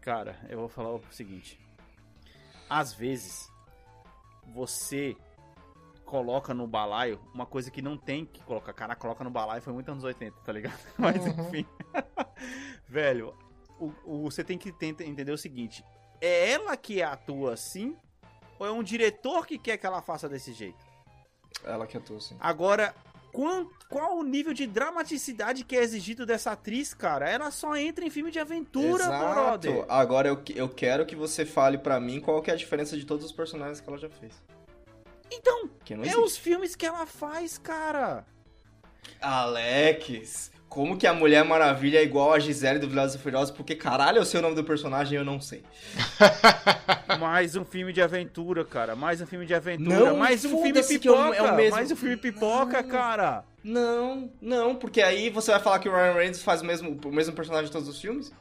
Cara, 0.00 0.36
eu 0.48 0.58
vou 0.58 0.68
falar 0.68 0.90
o 0.94 1.00
seguinte. 1.10 1.58
Às 2.68 2.92
vezes, 2.92 3.48
você 4.54 5.16
coloca 6.06 6.54
no 6.54 6.66
balaio 6.66 7.20
uma 7.34 7.44
coisa 7.44 7.70
que 7.70 7.82
não 7.82 7.96
tem 7.98 8.24
que 8.24 8.42
colocar. 8.44 8.72
Cara, 8.72 8.94
coloca 8.94 9.22
no 9.24 9.30
balaio 9.30 9.60
foi 9.60 9.72
muito 9.72 9.90
anos 9.90 10.04
80, 10.04 10.36
tá 10.44 10.52
ligado? 10.52 10.78
Mas 10.96 11.16
Uhum. 11.26 11.48
enfim. 11.48 11.66
Velho, 12.88 13.34
o, 13.78 13.92
o- 14.04 14.30
você 14.30 14.42
tem 14.44 14.56
que 14.56 14.72
tenta 14.72 15.04
entender 15.04 15.32
o 15.32 15.38
seguinte. 15.38 15.84
É 16.20 16.52
ela 16.52 16.76
que 16.76 17.02
atua 17.02 17.52
assim? 17.54 17.94
Ou 18.58 18.66
é 18.66 18.70
um 18.70 18.82
diretor 18.82 19.46
que 19.46 19.58
quer 19.58 19.76
que 19.76 19.86
ela 19.86 20.00
faça 20.00 20.28
desse 20.28 20.52
jeito? 20.52 20.78
Ela 21.64 21.86
que 21.86 21.96
atua, 21.96 22.20
sim. 22.20 22.36
Agora, 22.40 22.94
qual, 23.32 23.66
qual 23.90 24.16
o 24.16 24.22
nível 24.22 24.54
de 24.54 24.66
dramaticidade 24.66 25.62
que 25.64 25.76
é 25.76 25.82
exigido 25.82 26.24
dessa 26.24 26.52
atriz, 26.52 26.94
cara. 26.94 27.28
Ela 27.28 27.50
só 27.50 27.76
entra 27.76 28.04
em 28.04 28.10
filme 28.10 28.30
de 28.30 28.38
aventura, 28.38 29.04
Exato. 29.04 29.34
brother. 29.34 29.84
Agora 29.88 30.28
eu, 30.28 30.42
eu 30.54 30.68
quero 30.70 31.04
que 31.04 31.14
você 31.16 31.44
fale 31.44 31.76
pra 31.76 32.00
mim 32.00 32.20
qual 32.20 32.40
que 32.40 32.50
é 32.50 32.54
a 32.54 32.56
diferença 32.56 32.96
de 32.96 33.04
todos 33.04 33.26
os 33.26 33.32
personagens 33.32 33.80
que 33.80 33.88
ela 33.88 33.98
já 33.98 34.08
fez. 34.08 34.32
Então, 35.30 35.68
Que 35.84 35.94
não 35.96 36.04
é 36.04 36.16
os 36.16 36.36
filmes 36.36 36.74
que 36.76 36.86
ela 36.86 37.06
faz, 37.06 37.58
cara. 37.58 38.24
Alex, 39.20 40.50
como 40.68 40.96
que 40.96 41.06
a 41.06 41.14
Mulher 41.14 41.44
Maravilha 41.44 41.98
é 41.98 42.02
igual 42.02 42.32
a 42.32 42.38
Gisele 42.38 42.78
do 42.78 42.88
Velozes 42.88 43.16
e 43.16 43.18
Furiosos? 43.18 43.50
Porque 43.54 43.74
caralho, 43.74 44.18
eu 44.18 44.24
sei 44.24 44.40
o 44.40 44.42
nome 44.42 44.54
do 44.54 44.64
personagem 44.64 45.14
e 45.14 45.16
eu 45.20 45.24
não 45.24 45.40
sei. 45.40 45.62
Mais 47.18 47.56
um 47.56 47.64
filme 47.64 47.92
de 47.92 48.02
aventura, 48.02 48.64
cara. 48.64 48.94
Mais 48.94 49.20
um 49.20 49.26
filme 49.26 49.46
de 49.46 49.54
aventura. 49.54 49.98
Não, 49.98 50.16
mais 50.16 50.44
um 50.44 50.50
filme 50.62 50.82
pipoca. 50.82 51.36
é 51.36 51.42
o 51.42 51.56
mesmo. 51.56 51.76
Mais 51.76 51.90
um 51.90 51.96
filme 51.96 52.16
pipoca, 52.16 52.82
Não. 52.82 52.88
cara. 52.88 53.44
Não, 53.64 54.30
não, 54.40 54.76
porque 54.76 55.02
aí 55.02 55.28
você 55.28 55.50
vai 55.50 55.60
falar 55.60 55.78
que 55.80 55.88
o 55.88 55.92
Ryan 55.92 56.12
Reynolds 56.12 56.42
faz 56.42 56.60
o 56.62 56.64
mesmo, 56.64 57.00
o 57.04 57.12
mesmo 57.12 57.34
personagem 57.34 57.68
em 57.68 57.72
todos 57.72 57.88
os 57.88 58.00
filmes? 58.00 58.32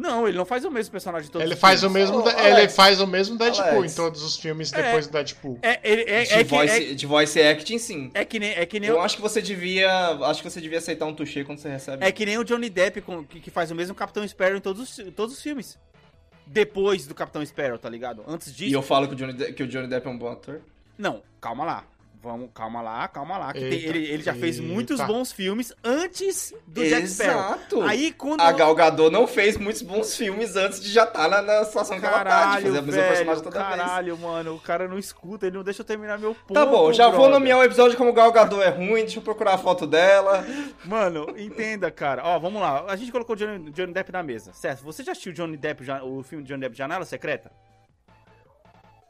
Não, 0.00 0.28
ele 0.28 0.36
não 0.36 0.44
faz 0.44 0.64
o 0.64 0.70
mesmo 0.70 0.92
personagem 0.92 1.26
de 1.26 1.32
todos 1.32 1.44
Ele 1.44 1.54
os 1.54 1.60
faz 1.60 1.82
o 1.82 1.90
filmes. 1.90 2.08
mesmo, 2.10 2.22
Ô, 2.22 2.28
ele 2.30 2.50
Alex. 2.52 2.76
faz 2.76 3.00
o 3.00 3.06
mesmo 3.06 3.36
Deadpool 3.36 3.78
Alex. 3.78 3.92
em 3.92 3.96
todos 3.96 4.22
os 4.22 4.36
filmes 4.36 4.72
É. 4.72 4.80
depois 4.82 5.08
do 5.08 5.12
Deadpool. 5.12 5.58
É, 5.60 5.80
ele, 5.82 6.02
é, 6.02 6.22
de, 6.22 6.32
é, 6.34 6.36
que, 6.38 6.44
voice, 6.44 6.90
é, 6.90 6.94
de 6.94 7.06
voice 7.06 7.42
acting, 7.42 7.78
sim. 7.78 8.10
é 8.14 8.24
que 8.24 8.38
nem, 8.38 8.50
é 8.52 8.64
que 8.64 8.78
nem 8.78 8.90
Eu 8.90 8.96
o- 8.96 9.00
acho 9.00 9.16
que 9.16 9.22
você 9.22 9.42
devia. 9.42 9.90
Acho 10.22 10.40
que 10.42 10.48
você 10.48 10.60
devia 10.60 10.78
aceitar 10.78 11.04
um 11.06 11.12
touché 11.14 11.42
quando 11.42 11.58
você 11.58 11.68
recebe. 11.68 12.04
É 12.06 12.12
que 12.12 12.24
nem 12.24 12.38
o 12.38 12.44
Johnny 12.44 12.70
Depp, 12.70 13.00
com- 13.00 13.24
que, 13.24 13.40
que 13.40 13.50
faz 13.50 13.72
o 13.72 13.74
mesmo 13.74 13.92
Capitão 13.94 14.26
Sparrow 14.28 14.56
em 14.56 14.60
todos, 14.60 14.98
os- 14.98 15.12
todos 15.16 15.34
os 15.34 15.42
filmes. 15.42 15.76
Depois 16.46 17.06
do 17.06 17.14
Capitão 17.14 17.44
Sparrow, 17.44 17.76
tá 17.78 17.90
ligado? 17.90 18.22
Antes 18.26 18.54
disso. 18.54 18.70
E 18.70 18.72
eu 18.72 18.82
falo 18.82 19.06
que 19.08 19.14
o, 19.14 19.16
Johnny 19.16 19.32
De- 19.32 19.52
que 19.52 19.62
o 19.62 19.66
Johnny 19.66 19.88
Depp 19.88 20.06
é 20.06 20.10
um 20.10 20.16
bom 20.16 20.28
ator. 20.30 20.60
Não, 20.96 21.22
calma 21.40 21.64
lá. 21.64 21.84
Vamos, 22.20 22.50
calma 22.52 22.82
lá, 22.82 23.06
calma 23.06 23.38
lá. 23.38 23.52
que 23.52 23.60
tem- 23.60 23.72
Eita, 23.72 23.88
ele, 23.90 24.04
ele 24.06 24.22
já 24.24 24.34
fez 24.34 24.58
eita. 24.58 24.66
muitos 24.72 25.00
bons 25.02 25.30
filmes 25.30 25.72
antes 25.84 26.52
do 26.66 26.84
Jack 26.84 27.06
Sparrow. 27.06 27.38
Exato. 27.54 27.82
Aí 27.82 28.10
quando. 28.12 28.40
A 28.40 28.50
Gal 28.50 28.74
Gadot 28.74 29.08
não 29.10 29.24
fez 29.26 29.56
muitos 29.56 29.82
bons 29.82 30.16
filmes 30.16 30.56
antes 30.56 30.80
de 30.82 30.90
já 30.90 31.04
estar 31.04 31.28
na, 31.28 31.40
na 31.40 31.64
situação 31.64 31.98
que 32.00 32.04
ela 32.04 32.18
tá, 32.18 32.24
de 32.24 32.28
Caralho, 32.30 32.66
fazer 32.66 32.78
a 32.78 32.82
mesma 32.82 32.92
velho, 33.02 33.08
personagem 33.14 33.44
toda 33.44 33.64
vez. 33.64 33.76
caralho, 33.80 34.18
mano. 34.18 34.54
O 34.56 34.60
cara 34.60 34.88
não 34.88 34.98
escuta, 34.98 35.46
ele 35.46 35.56
não 35.56 35.62
deixa 35.62 35.82
eu 35.82 35.86
terminar 35.86 36.18
meu 36.18 36.34
ponto. 36.34 36.54
Tá 36.54 36.66
bom, 36.66 36.92
já 36.92 37.04
vou 37.06 37.12
brother. 37.18 37.34
nomear 37.34 37.58
o 37.58 37.62
episódio 37.64 37.96
como 37.96 38.12
Gal 38.12 38.32
Gadot 38.32 38.60
é 38.62 38.68
ruim, 38.68 39.02
deixa 39.02 39.18
eu 39.18 39.22
procurar 39.22 39.54
a 39.54 39.58
foto 39.58 39.86
dela. 39.86 40.44
Mano, 40.84 41.26
entenda, 41.38 41.88
cara. 41.90 42.22
Ó, 42.24 42.38
vamos 42.38 42.60
lá. 42.60 42.84
A 42.88 42.96
gente 42.96 43.12
colocou 43.12 43.36
o 43.36 43.38
Johnny, 43.38 43.70
Johnny 43.70 43.92
Depp 43.92 44.10
na 44.12 44.22
mesa. 44.24 44.52
Certo? 44.52 44.82
Você 44.82 45.04
já 45.04 45.12
assistiu 45.12 45.32
Johnny 45.32 45.56
Depp, 45.56 45.84
já- 45.84 46.02
o 46.02 46.22
filme 46.24 46.42
de 46.42 46.48
Johnny 46.48 46.62
Depp 46.62 46.76
Janela 46.76 47.04
Secreta? 47.04 47.50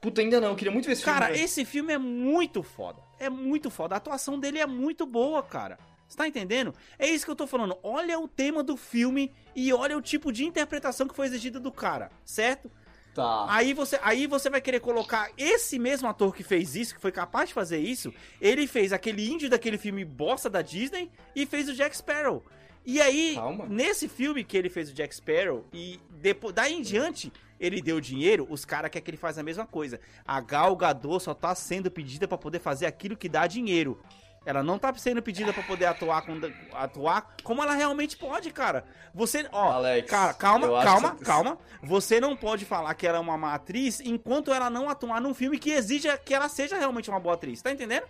Puta, 0.00 0.20
ainda 0.20 0.40
não, 0.40 0.48
eu 0.48 0.56
queria 0.56 0.72
muito 0.72 0.86
ver 0.86 0.92
esse 0.92 1.02
Cara, 1.04 1.26
filme. 1.26 1.32
velho. 1.34 1.44
esse 1.44 1.64
filme 1.64 1.92
é 1.92 1.98
muito 1.98 2.62
foda. 2.62 3.02
É 3.18 3.28
muito 3.28 3.70
foda. 3.70 3.94
A 3.94 3.98
atuação 3.98 4.38
dele 4.38 4.58
é 4.58 4.66
muito 4.66 5.04
boa, 5.04 5.42
cara. 5.42 5.78
Você 6.08 6.16
tá 6.16 6.26
entendendo? 6.26 6.72
É 6.98 7.06
isso 7.06 7.24
que 7.24 7.30
eu 7.30 7.36
tô 7.36 7.46
falando. 7.46 7.76
Olha 7.82 8.18
o 8.18 8.26
tema 8.28 8.62
do 8.62 8.76
filme 8.76 9.32
e 9.54 9.72
olha 9.72 9.96
o 9.96 10.00
tipo 10.00 10.32
de 10.32 10.44
interpretação 10.44 11.06
que 11.06 11.14
foi 11.14 11.26
exigida 11.26 11.60
do 11.60 11.70
cara, 11.72 12.10
certo? 12.24 12.70
Tá. 13.14 13.46
Aí 13.48 13.74
você, 13.74 13.98
aí 14.00 14.26
você 14.26 14.48
vai 14.48 14.60
querer 14.60 14.78
colocar 14.80 15.30
esse 15.36 15.78
mesmo 15.78 16.08
ator 16.08 16.34
que 16.34 16.44
fez 16.44 16.76
isso, 16.76 16.94
que 16.94 17.00
foi 17.00 17.10
capaz 17.10 17.48
de 17.48 17.54
fazer 17.54 17.78
isso, 17.78 18.14
ele 18.40 18.66
fez 18.68 18.92
aquele 18.92 19.28
índio 19.28 19.50
daquele 19.50 19.76
filme 19.76 20.04
bosta 20.04 20.48
da 20.48 20.62
Disney 20.62 21.10
e 21.34 21.44
fez 21.44 21.68
o 21.68 21.74
Jack 21.74 21.96
Sparrow. 21.96 22.44
E 22.86 23.02
aí, 23.02 23.34
Calma. 23.34 23.66
nesse 23.68 24.08
filme 24.08 24.44
que 24.44 24.56
ele 24.56 24.70
fez 24.70 24.88
o 24.88 24.94
Jack 24.94 25.14
Sparrow, 25.14 25.66
e 25.74 25.98
depois, 26.10 26.54
daí 26.54 26.72
em 26.74 26.80
diante, 26.80 27.30
ele 27.60 27.80
deu 27.82 28.00
dinheiro, 28.00 28.46
os 28.50 28.64
caras 28.64 28.90
querem 28.90 29.04
que 29.04 29.10
ele 29.10 29.16
faça 29.16 29.40
a 29.40 29.44
mesma 29.44 29.66
coisa. 29.66 30.00
A 30.26 30.40
Gal 30.40 30.74
Gadot 30.76 31.22
só 31.22 31.34
tá 31.34 31.54
sendo 31.54 31.90
pedida 31.90 32.26
pra 32.28 32.38
poder 32.38 32.58
fazer 32.60 32.86
aquilo 32.86 33.16
que 33.16 33.28
dá 33.28 33.46
dinheiro. 33.46 34.00
Ela 34.46 34.62
não 34.62 34.78
tá 34.78 34.94
sendo 34.94 35.20
pedida 35.20 35.52
pra 35.52 35.62
poder 35.62 35.84
atuar, 35.86 36.22
com, 36.24 36.40
atuar 36.72 37.36
como 37.42 37.62
ela 37.62 37.74
realmente 37.74 38.16
pode, 38.16 38.50
cara. 38.50 38.84
Você, 39.12 39.46
ó, 39.52 39.72
Alex, 39.72 40.08
cara, 40.10 40.32
calma, 40.32 40.82
calma, 40.82 41.16
que- 41.16 41.24
calma. 41.24 41.58
Você 41.82 42.18
não 42.18 42.34
pode 42.34 42.64
falar 42.64 42.94
que 42.94 43.06
ela 43.06 43.18
é 43.18 43.20
uma 43.20 43.36
má 43.36 43.52
atriz 43.54 44.00
enquanto 44.00 44.52
ela 44.52 44.70
não 44.70 44.88
atuar 44.88 45.20
num 45.20 45.34
filme 45.34 45.58
que 45.58 45.70
exija 45.72 46.16
que 46.16 46.32
ela 46.32 46.48
seja 46.48 46.78
realmente 46.78 47.10
uma 47.10 47.20
boa 47.20 47.34
atriz, 47.34 47.60
tá 47.60 47.70
entendendo? 47.70 48.06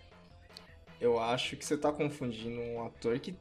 Eu 1.01 1.19
acho 1.19 1.57
que 1.57 1.65
você 1.65 1.77
tá 1.77 1.91
confundindo 1.91 2.61
um 2.61 2.85
ator 2.87 3.19
que 3.19 3.37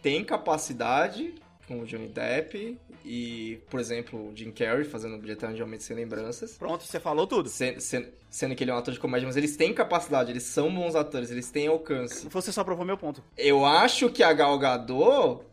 tem 0.00 0.24
capacidade, 0.24 1.34
como 1.68 1.82
o 1.82 1.86
Johnny 1.86 2.08
Depp, 2.08 2.76
e, 3.04 3.60
por 3.70 3.78
exemplo, 3.78 4.30
o 4.30 4.36
Jim 4.36 4.50
Carrey 4.50 4.84
fazendo 4.84 5.16
Bilheteiro 5.18 5.54
de 5.54 5.62
Aumento 5.62 5.82
Sem 5.84 5.94
Lembranças. 5.94 6.56
Pronto, 6.58 6.82
você 6.82 6.98
falou 6.98 7.26
tudo. 7.26 7.48
Sendo, 7.48 7.80
sendo- 7.80 8.08
sendo 8.30 8.54
que 8.56 8.64
ele 8.64 8.70
é 8.70 8.74
um 8.74 8.78
ator 8.78 8.92
de 8.92 8.98
comédia, 8.98 9.26
mas 9.26 9.36
eles 9.36 9.56
têm 9.56 9.72
capacidade, 9.72 10.30
eles 10.32 10.42
são 10.42 10.74
bons 10.74 10.94
atores, 10.96 11.30
eles 11.30 11.50
têm 11.50 11.68
alcance. 11.68 12.26
Você 12.28 12.50
só 12.50 12.64
provou 12.64 12.84
meu 12.84 12.96
ponto. 12.98 13.22
Eu 13.36 13.64
acho 13.64 14.10
que 14.10 14.22
a 14.22 14.32
Gal 14.32 14.58
Gadot 14.58 15.44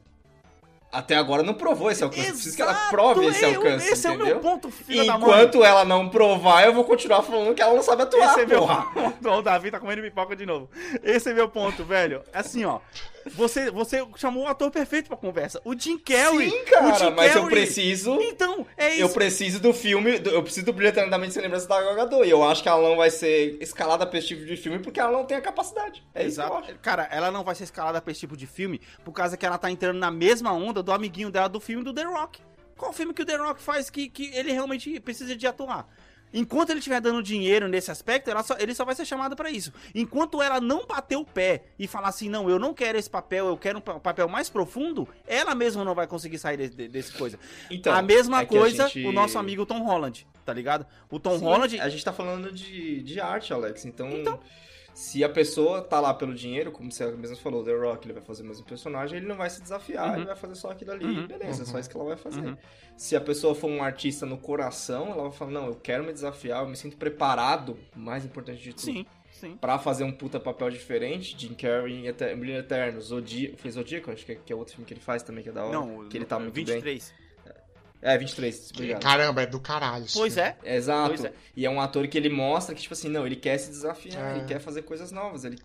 até 0.92 1.16
agora 1.18 1.44
não 1.44 1.54
provou 1.54 1.92
esse 1.92 2.02
alcance. 2.04 2.32
Preciso 2.32 2.56
que 2.56 2.62
ela 2.62 2.72
Exato, 2.72 2.90
prove 2.92 3.26
esse 3.26 3.44
alcance, 3.44 3.88
Esse 3.90 4.08
é 4.08 4.12
o 4.12 4.14
entendeu? 4.14 4.36
meu 4.36 4.40
ponto, 4.40 4.72
filha. 4.72 5.04
Enquanto 5.14 5.62
ela 5.64 5.84
não 5.84 6.08
provar, 6.08 6.66
eu 6.66 6.74
vou 6.74 6.86
continuar 6.86 7.22
falando 7.22 7.54
que 7.54 7.62
ela 7.62 7.74
não 7.74 7.84
sabe 7.84 8.04
atuar, 8.04 8.32
Esse 8.32 8.42
é 8.42 8.46
meu 8.46 8.62
ponto. 9.22 9.30
O 9.30 9.42
Davi 9.42 9.72
tá 9.72 9.80
comendo 9.80 10.02
pipoca 10.02 10.36
de 10.38 10.46
novo. 10.46 10.70
Esse 11.04 11.30
é 11.32 11.34
meu 11.34 11.50
ponto, 11.50 11.84
velho. 11.84 12.24
Assim, 12.34 12.64
ó. 12.64 12.80
Você, 13.34 13.72
você 13.72 14.06
chamou 14.18 14.44
o 14.44 14.48
ator 14.48 14.70
perfeito 14.70 15.08
pra 15.08 15.18
conversa. 15.18 15.60
O 15.66 15.78
Jim 15.78 15.98
Carrey. 15.98 16.50
Sim, 16.50 16.62
o 16.62 16.66
cara, 16.66 17.12
mas 17.12 17.36
eu 17.36 17.48
preciso... 17.48 18.20
Então, 18.22 18.66
é 18.78 18.92
isso. 18.92 19.02
Eu 19.02 19.10
preciso 19.10 19.60
do 19.60 19.74
filme, 19.74 20.20
do- 20.20 20.30
eu 20.30 20.44
preciso 20.44 20.66
do 20.68 20.74
Brilhantemente 20.74 21.34
Sem 21.34 21.42
Lembrança 21.42 21.68
da 21.68 21.82
Gal 21.82 21.96
Gadot. 21.96 22.24
E 22.26 22.30
eu 22.30 22.44
acho 22.44 22.62
que 22.62 22.70
ela 22.70 22.88
não 22.88 22.96
vai 22.98 23.10
ser 23.10 23.58
escalada 23.62 24.06
pra 24.06 24.20
esse 24.20 24.28
tipo 24.28 24.46
de 24.46 24.56
filme 24.56 24.78
porque 24.80 25.00
ela 25.00 25.12
não 25.12 25.26
tem 25.26 25.36
a 25.38 25.42
capacidade. 25.42 26.04
É 26.14 26.24
isso 26.26 26.36
que 26.36 26.42
eu 26.42 26.46
Exato. 26.46 26.70
acho. 26.72 26.80
Cara, 26.80 27.08
ela 27.12 27.32
não 27.32 27.44
vai 27.44 27.56
ser 27.56 27.64
escalada 27.64 28.00
pra 28.02 28.12
esse 28.12 28.20
tipo 28.20 28.38
de 28.38 28.46
filme 28.46 28.80
por 29.04 29.12
causa 29.12 29.36
que 29.36 29.46
ela 29.46 29.58
tá 29.58 29.72
entrando 29.72 29.98
na 29.98 30.12
mesma 30.12 30.54
onda 30.54 30.84
do 30.84 30.92
amiguinho 30.92 31.32
dela 31.32 31.50
do 31.50 31.60
filme 31.60 31.84
do 31.84 31.94
The 31.94 32.04
Rock. 32.04 32.40
Qual 32.78 32.92
filme 32.94 33.14
que 33.14 33.22
o 33.22 33.26
The 33.26 33.38
Rock 33.38 33.62
faz 33.62 33.90
que, 33.90 34.10
que 34.10 34.36
ele 34.36 34.52
realmente 34.52 35.00
precisa 35.00 35.36
de 35.36 35.48
atuar? 35.48 35.88
Enquanto 36.36 36.70
ele 36.70 36.80
estiver 36.80 37.00
dando 37.00 37.24
dinheiro 37.24 37.68
nesse 37.68 37.90
aspecto, 37.90 38.30
ela 38.30 38.44
só- 38.44 38.58
ele 38.60 38.76
só 38.76 38.84
vai 38.84 38.94
ser 38.94 39.06
chamado 39.06 39.36
pra 39.36 39.50
isso. 39.50 39.72
Enquanto 39.96 40.42
ela 40.42 40.60
não 40.60 40.86
bater 40.86 41.16
o 41.16 41.24
pé 41.26 41.64
e 41.80 41.88
falar 41.88 42.10
assim, 42.10 42.28
não, 42.30 42.50
eu 42.50 42.60
não 42.60 42.74
quero 42.74 42.98
esse 42.98 43.10
papel, 43.10 43.48
eu 43.48 43.58
quero 43.58 43.78
um 43.80 43.82
pa- 43.82 44.00
papel 44.00 44.28
mais 44.28 44.50
profundo, 44.50 45.08
ela 45.26 45.56
mesma 45.56 45.84
não 45.86 45.96
vai 45.96 46.06
conseguir 46.08 46.38
sair 46.38 46.58
de- 46.58 46.70
de- 46.70 46.88
desse 46.90 47.14
coisa. 47.14 47.40
Então, 47.72 47.94
a 47.94 48.02
mesma 48.02 48.42
é 48.42 48.44
a 48.44 48.46
coisa, 48.46 48.88
gente- 48.90 49.08
o 49.08 49.12
nosso 49.14 49.40
amigo 49.40 49.66
Tom 49.66 49.82
Holland, 49.84 50.28
tá 50.46 50.54
ligado? 50.54 50.86
O 51.10 51.20
Tom 51.20 51.40
Sim, 51.40 51.46
Holland, 51.46 51.80
A 51.80 51.88
gente 51.90 52.04
tá 52.04 52.12
falando 52.12 52.52
de, 52.52 53.02
de 53.02 53.20
arte, 53.22 53.54
Alex. 53.54 53.86
Então, 53.86 54.10
Então. 54.12 54.40
Se 54.96 55.24
a 55.26 55.30
pessoa 55.30 55.82
tá 55.82 56.00
lá 56.00 56.14
pelo 56.14 56.34
dinheiro, 56.34 56.72
como 56.72 56.90
você 56.90 57.06
mesmo 57.12 57.36
falou, 57.36 57.62
The 57.66 57.74
Rock, 57.76 58.06
ele 58.08 58.14
vai 58.14 58.24
fazer 58.24 58.44
o 58.44 58.46
mesmo 58.46 58.66
personagem, 58.66 59.18
ele 59.18 59.28
não 59.28 59.36
vai 59.36 59.50
se 59.50 59.62
desafiar, 59.62 60.08
Uhum. 60.12 60.16
ele 60.16 60.26
vai 60.26 60.36
fazer 60.38 60.56
só 60.56 60.72
aquilo 60.72 60.92
ali. 60.94 61.04
Uhum. 61.06 61.28
Beleza, 61.28 61.64
é 61.64 61.66
só 61.66 61.78
isso 61.78 61.90
que 61.90 61.98
ela 61.98 62.06
vai 62.06 62.16
fazer. 62.16 62.40
Uhum. 62.40 62.56
Se 62.96 63.14
a 63.14 63.20
pessoa 63.20 63.54
for 63.54 63.70
um 63.70 63.84
artista 63.84 64.26
no 64.26 64.38
coração, 64.38 65.08
ela 65.12 65.24
vai 65.24 65.32
falar, 65.34 65.52
não, 65.52 65.68
eu 65.68 65.76
quero 65.76 66.06
me 66.06 66.14
desafiar, 66.14 66.64
eu 66.64 66.70
me 66.70 66.78
sinto 66.78 66.96
preparado, 66.96 67.78
mais 67.94 68.24
importante 68.24 68.62
de 68.64 68.72
tudo. 68.72 68.82
sim, 68.86 69.06
sim. 69.34 69.58
Pra 69.58 69.78
fazer 69.78 70.06
um 70.06 70.14
puta 70.14 70.40
papel 70.40 70.70
diferente, 70.70 71.36
Jim 71.38 71.54
Carrey 71.54 71.94
em 71.94 72.08
Eter- 72.08 72.38
Eterno, 72.52 73.02
Zodíaco, 73.02 73.58
fez 73.58 73.74
Zodíaco, 73.74 74.12
acho 74.12 74.26
que 74.26 74.32
é, 74.32 74.36
que 74.36 74.54
é 74.54 74.56
outro 74.56 74.76
filme 74.76 74.88
que 74.88 74.94
ele 74.94 75.02
faz 75.02 75.22
também, 75.24 75.44
que 75.44 75.50
é 75.50 75.52
da 75.52 75.66
hora, 75.66 75.74
Não, 75.74 76.08
que 76.08 76.18
ele 76.18 76.24
tá 76.26 76.40
muito 76.40 76.54
23. 76.56 76.84
bem. 77.14 77.25
É, 78.06 78.16
23, 78.20 78.72
obrigado. 78.76 79.02
Caramba, 79.02 79.42
é 79.42 79.46
do 79.48 79.60
caralho. 79.60 80.06
Pois 80.14 80.38
é. 80.38 80.56
Exato. 80.64 81.10
Pois 81.16 81.26
é. 81.26 81.34
E 81.56 81.66
é 81.66 81.70
um 81.72 81.82
ator 81.82 82.08
que 82.08 82.16
ele 82.16 82.30
mostra 82.30 82.76
que, 82.76 82.82
tipo 82.84 82.94
assim, 82.94 83.10
não, 83.10 83.26
ele 83.26 83.36
quer 83.36 83.58
se 83.58 83.72
desafiar, 83.72 84.36
É. 84.36 84.38
ele 84.38 84.46
quer 84.46 84.60
fazer 84.60 84.84
coisas 84.84 85.12
novas. 85.12 85.44
Ele... 85.44 85.58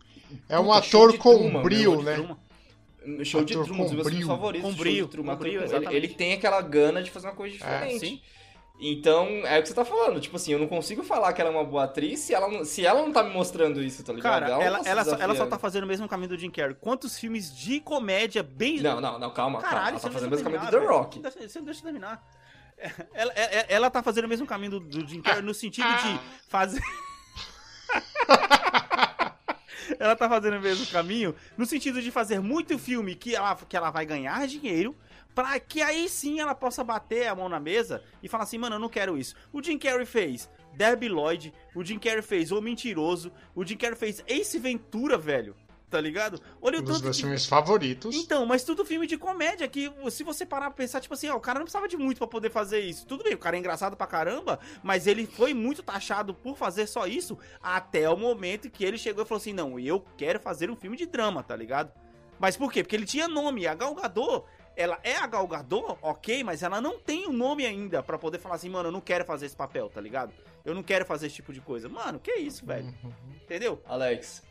É 0.48 0.58
um 0.58 0.64
Puta, 0.64 0.78
ator 0.78 1.12
de 1.12 1.18
com 1.18 1.36
Truman, 1.36 1.62
brio, 1.62 1.90
meu, 1.92 2.02
né? 2.02 2.14
Truma. 2.14 2.38
Show 3.24 3.44
de 3.44 3.52
Ator 3.52 3.66
Truman, 3.66 3.82
um 3.82 3.94
dos 3.94 4.02
com 4.02 4.10
meus 4.10 4.26
favoritos. 4.26 4.74
Com 4.74 4.84
de 4.84 5.06
Truman, 5.06 5.32
com 5.36 5.38
brio, 5.42 5.62
ele, 5.62 5.96
ele 5.96 6.08
tem 6.08 6.32
aquela 6.32 6.62
gana 6.62 7.02
de 7.02 7.10
fazer 7.10 7.26
uma 7.26 7.34
coisa 7.34 7.54
diferente. 7.54 7.98
sim. 7.98 8.22
Então, 8.80 9.26
é 9.44 9.58
o 9.58 9.62
que 9.62 9.68
você 9.68 9.74
tá 9.74 9.84
falando. 9.84 10.20
Tipo 10.20 10.36
assim, 10.36 10.52
eu 10.52 10.58
não 10.58 10.66
consigo 10.66 11.02
falar 11.02 11.32
que 11.34 11.40
ela 11.40 11.50
é 11.50 11.52
uma 11.52 11.64
boa 11.64 11.84
atriz 11.84 12.20
se 12.20 12.32
ela 12.32 12.48
não, 12.48 12.64
se 12.64 12.84
ela 12.84 13.02
não 13.02 13.12
tá 13.12 13.22
me 13.22 13.30
mostrando 13.30 13.82
isso, 13.82 14.02
tá 14.02 14.12
ligado? 14.12 14.32
Cara, 14.32 14.48
não 14.48 14.62
ela, 14.62 14.82
tá 14.82 14.88
ela, 14.88 15.04
só, 15.04 15.16
ela 15.16 15.34
só 15.34 15.46
tá 15.46 15.58
fazendo 15.58 15.84
o 15.84 15.86
mesmo 15.86 16.08
caminho 16.08 16.30
do 16.30 16.38
Jim 16.38 16.50
Carrey. 16.50 16.74
Quantos 16.74 17.18
filmes 17.18 17.54
de 17.54 17.80
comédia 17.80 18.42
bem. 18.42 18.80
Não, 18.80 19.00
não, 19.00 19.18
não, 19.18 19.30
calma, 19.30 19.60
calma. 19.60 19.60
Caralho, 19.60 19.88
Ela 19.90 19.98
você 19.98 20.06
tá 20.06 20.12
fazendo 20.12 20.28
o 20.28 20.30
mesmo 20.30 20.44
caminho 20.44 20.62
do 20.62 20.70
The 20.70 20.86
Rock. 20.86 21.20
velho. 21.20 21.48
Você 21.48 21.58
não 21.58 21.66
deixa 21.66 21.80
eu 21.80 21.84
terminar. 21.84 22.26
Ela, 23.12 23.32
ela, 23.34 23.66
ela 23.68 23.90
tá 23.90 24.02
fazendo 24.02 24.24
o 24.24 24.28
mesmo 24.28 24.46
caminho 24.46 24.70
do, 24.70 24.80
do 24.80 25.06
Jim 25.06 25.20
Carrey 25.20 25.42
no 25.42 25.52
sentido 25.52 25.86
de 25.86 26.18
fazer. 26.48 26.80
ela 29.98 30.16
tá 30.16 30.28
fazendo 30.28 30.56
o 30.56 30.60
mesmo 30.60 30.86
caminho 30.86 31.34
no 31.56 31.66
sentido 31.66 32.00
de 32.00 32.10
fazer 32.10 32.40
muito 32.40 32.78
filme 32.78 33.14
que 33.14 33.34
ela, 33.34 33.54
que 33.56 33.76
ela 33.76 33.90
vai 33.90 34.06
ganhar 34.06 34.46
dinheiro. 34.46 34.96
Pra 35.34 35.58
que 35.60 35.80
aí 35.80 36.08
sim 36.08 36.40
ela 36.40 36.54
possa 36.54 36.82
bater 36.82 37.28
a 37.28 37.34
mão 37.34 37.48
na 37.48 37.60
mesa 37.60 38.02
e 38.22 38.28
falar 38.28 38.44
assim, 38.44 38.58
mano, 38.58 38.76
eu 38.76 38.80
não 38.80 38.88
quero 38.88 39.16
isso. 39.16 39.34
O 39.52 39.62
Jim 39.62 39.78
Carrey 39.78 40.04
fez 40.06 40.50
Debbie 40.74 41.08
Lloyd, 41.08 41.52
o 41.74 41.84
Jim 41.84 41.98
Carrey 41.98 42.22
fez 42.22 42.50
O 42.52 42.60
Mentiroso, 42.60 43.32
o 43.54 43.64
Jim 43.64 43.76
Carrey 43.76 43.96
fez 43.96 44.22
Ace 44.26 44.58
Ventura, 44.58 45.16
velho. 45.16 45.54
tá 45.90 46.00
ligado? 46.00 46.40
Olha 46.62 46.78
o 46.78 46.82
Um 46.82 46.84
dos 46.84 46.94
tanto 46.98 47.04
meus 47.06 47.20
filmes 47.20 47.46
favoritos. 47.46 48.14
Então, 48.14 48.46
mas 48.46 48.62
tudo 48.62 48.84
filme 48.84 49.08
de 49.08 49.18
comédia 49.18 49.66
que 49.66 49.90
se 50.10 50.22
você 50.22 50.46
parar 50.46 50.66
pra 50.66 50.76
pensar, 50.76 51.00
tipo 51.00 51.14
assim, 51.14 51.28
ó, 51.28 51.36
o 51.36 51.40
cara 51.40 51.58
não 51.58 51.64
precisava 51.64 51.88
de 51.88 51.96
muito 51.96 52.18
pra 52.18 52.28
poder 52.28 52.48
fazer 52.50 52.78
isso. 52.80 53.04
Tudo 53.06 53.24
bem, 53.24 53.34
o 53.34 53.38
cara 53.38 53.56
é 53.56 53.58
engraçado 53.58 53.96
pra 53.96 54.06
caramba, 54.06 54.60
mas 54.84 55.08
ele 55.08 55.26
foi 55.26 55.52
muito 55.52 55.82
taxado 55.82 56.32
por 56.32 56.56
fazer 56.56 56.86
só 56.86 57.08
isso 57.08 57.36
até 57.60 58.08
o 58.08 58.16
momento 58.16 58.70
que 58.70 58.84
ele 58.84 58.96
chegou 58.98 59.24
e 59.24 59.26
falou 59.26 59.40
assim: 59.40 59.52
"Não, 59.52 59.80
eu 59.80 60.04
quero 60.16 60.38
fazer 60.38 60.70
um 60.70 60.76
filme 60.76 60.96
de 60.96 61.06
drama", 61.06 61.42
tá 61.42 61.56
ligado? 61.56 61.92
Mas 62.38 62.56
por 62.56 62.72
quê? 62.72 62.82
Porque 62.84 62.94
ele 62.94 63.04
tinha 63.04 63.26
nome, 63.28 63.66
a 63.66 63.74
Gal 63.74 63.94
Gadot, 63.94 64.44
ela 64.76 64.98
é 65.02 65.16
a 65.16 65.26
Gal 65.26 65.46
Gadot, 65.46 65.98
OK, 66.00 66.42
mas 66.44 66.62
ela 66.62 66.80
não 66.80 66.98
tem 66.98 67.26
o 67.26 67.30
um 67.30 67.32
nome 67.32 67.66
ainda 67.66 68.02
pra 68.02 68.18
poder 68.18 68.38
falar 68.38 68.56
assim: 68.56 68.68
"Mano, 68.68 68.88
eu 68.88 68.92
não 68.92 69.00
quero 69.00 69.24
fazer 69.24 69.46
esse 69.46 69.56
papel", 69.56 69.88
tá 69.88 70.00
ligado? 70.00 70.32
Eu 70.64 70.74
não 70.74 70.82
quero 70.82 71.04
fazer 71.04 71.26
esse 71.26 71.36
tipo 71.36 71.52
de 71.52 71.60
coisa. 71.60 71.88
Mano, 71.88 72.18
que 72.18 72.32
isso, 72.32 72.64
velho? 72.64 72.86
Uhum. 73.02 73.12
Entendeu? 73.42 73.82
Alex, 73.86 74.42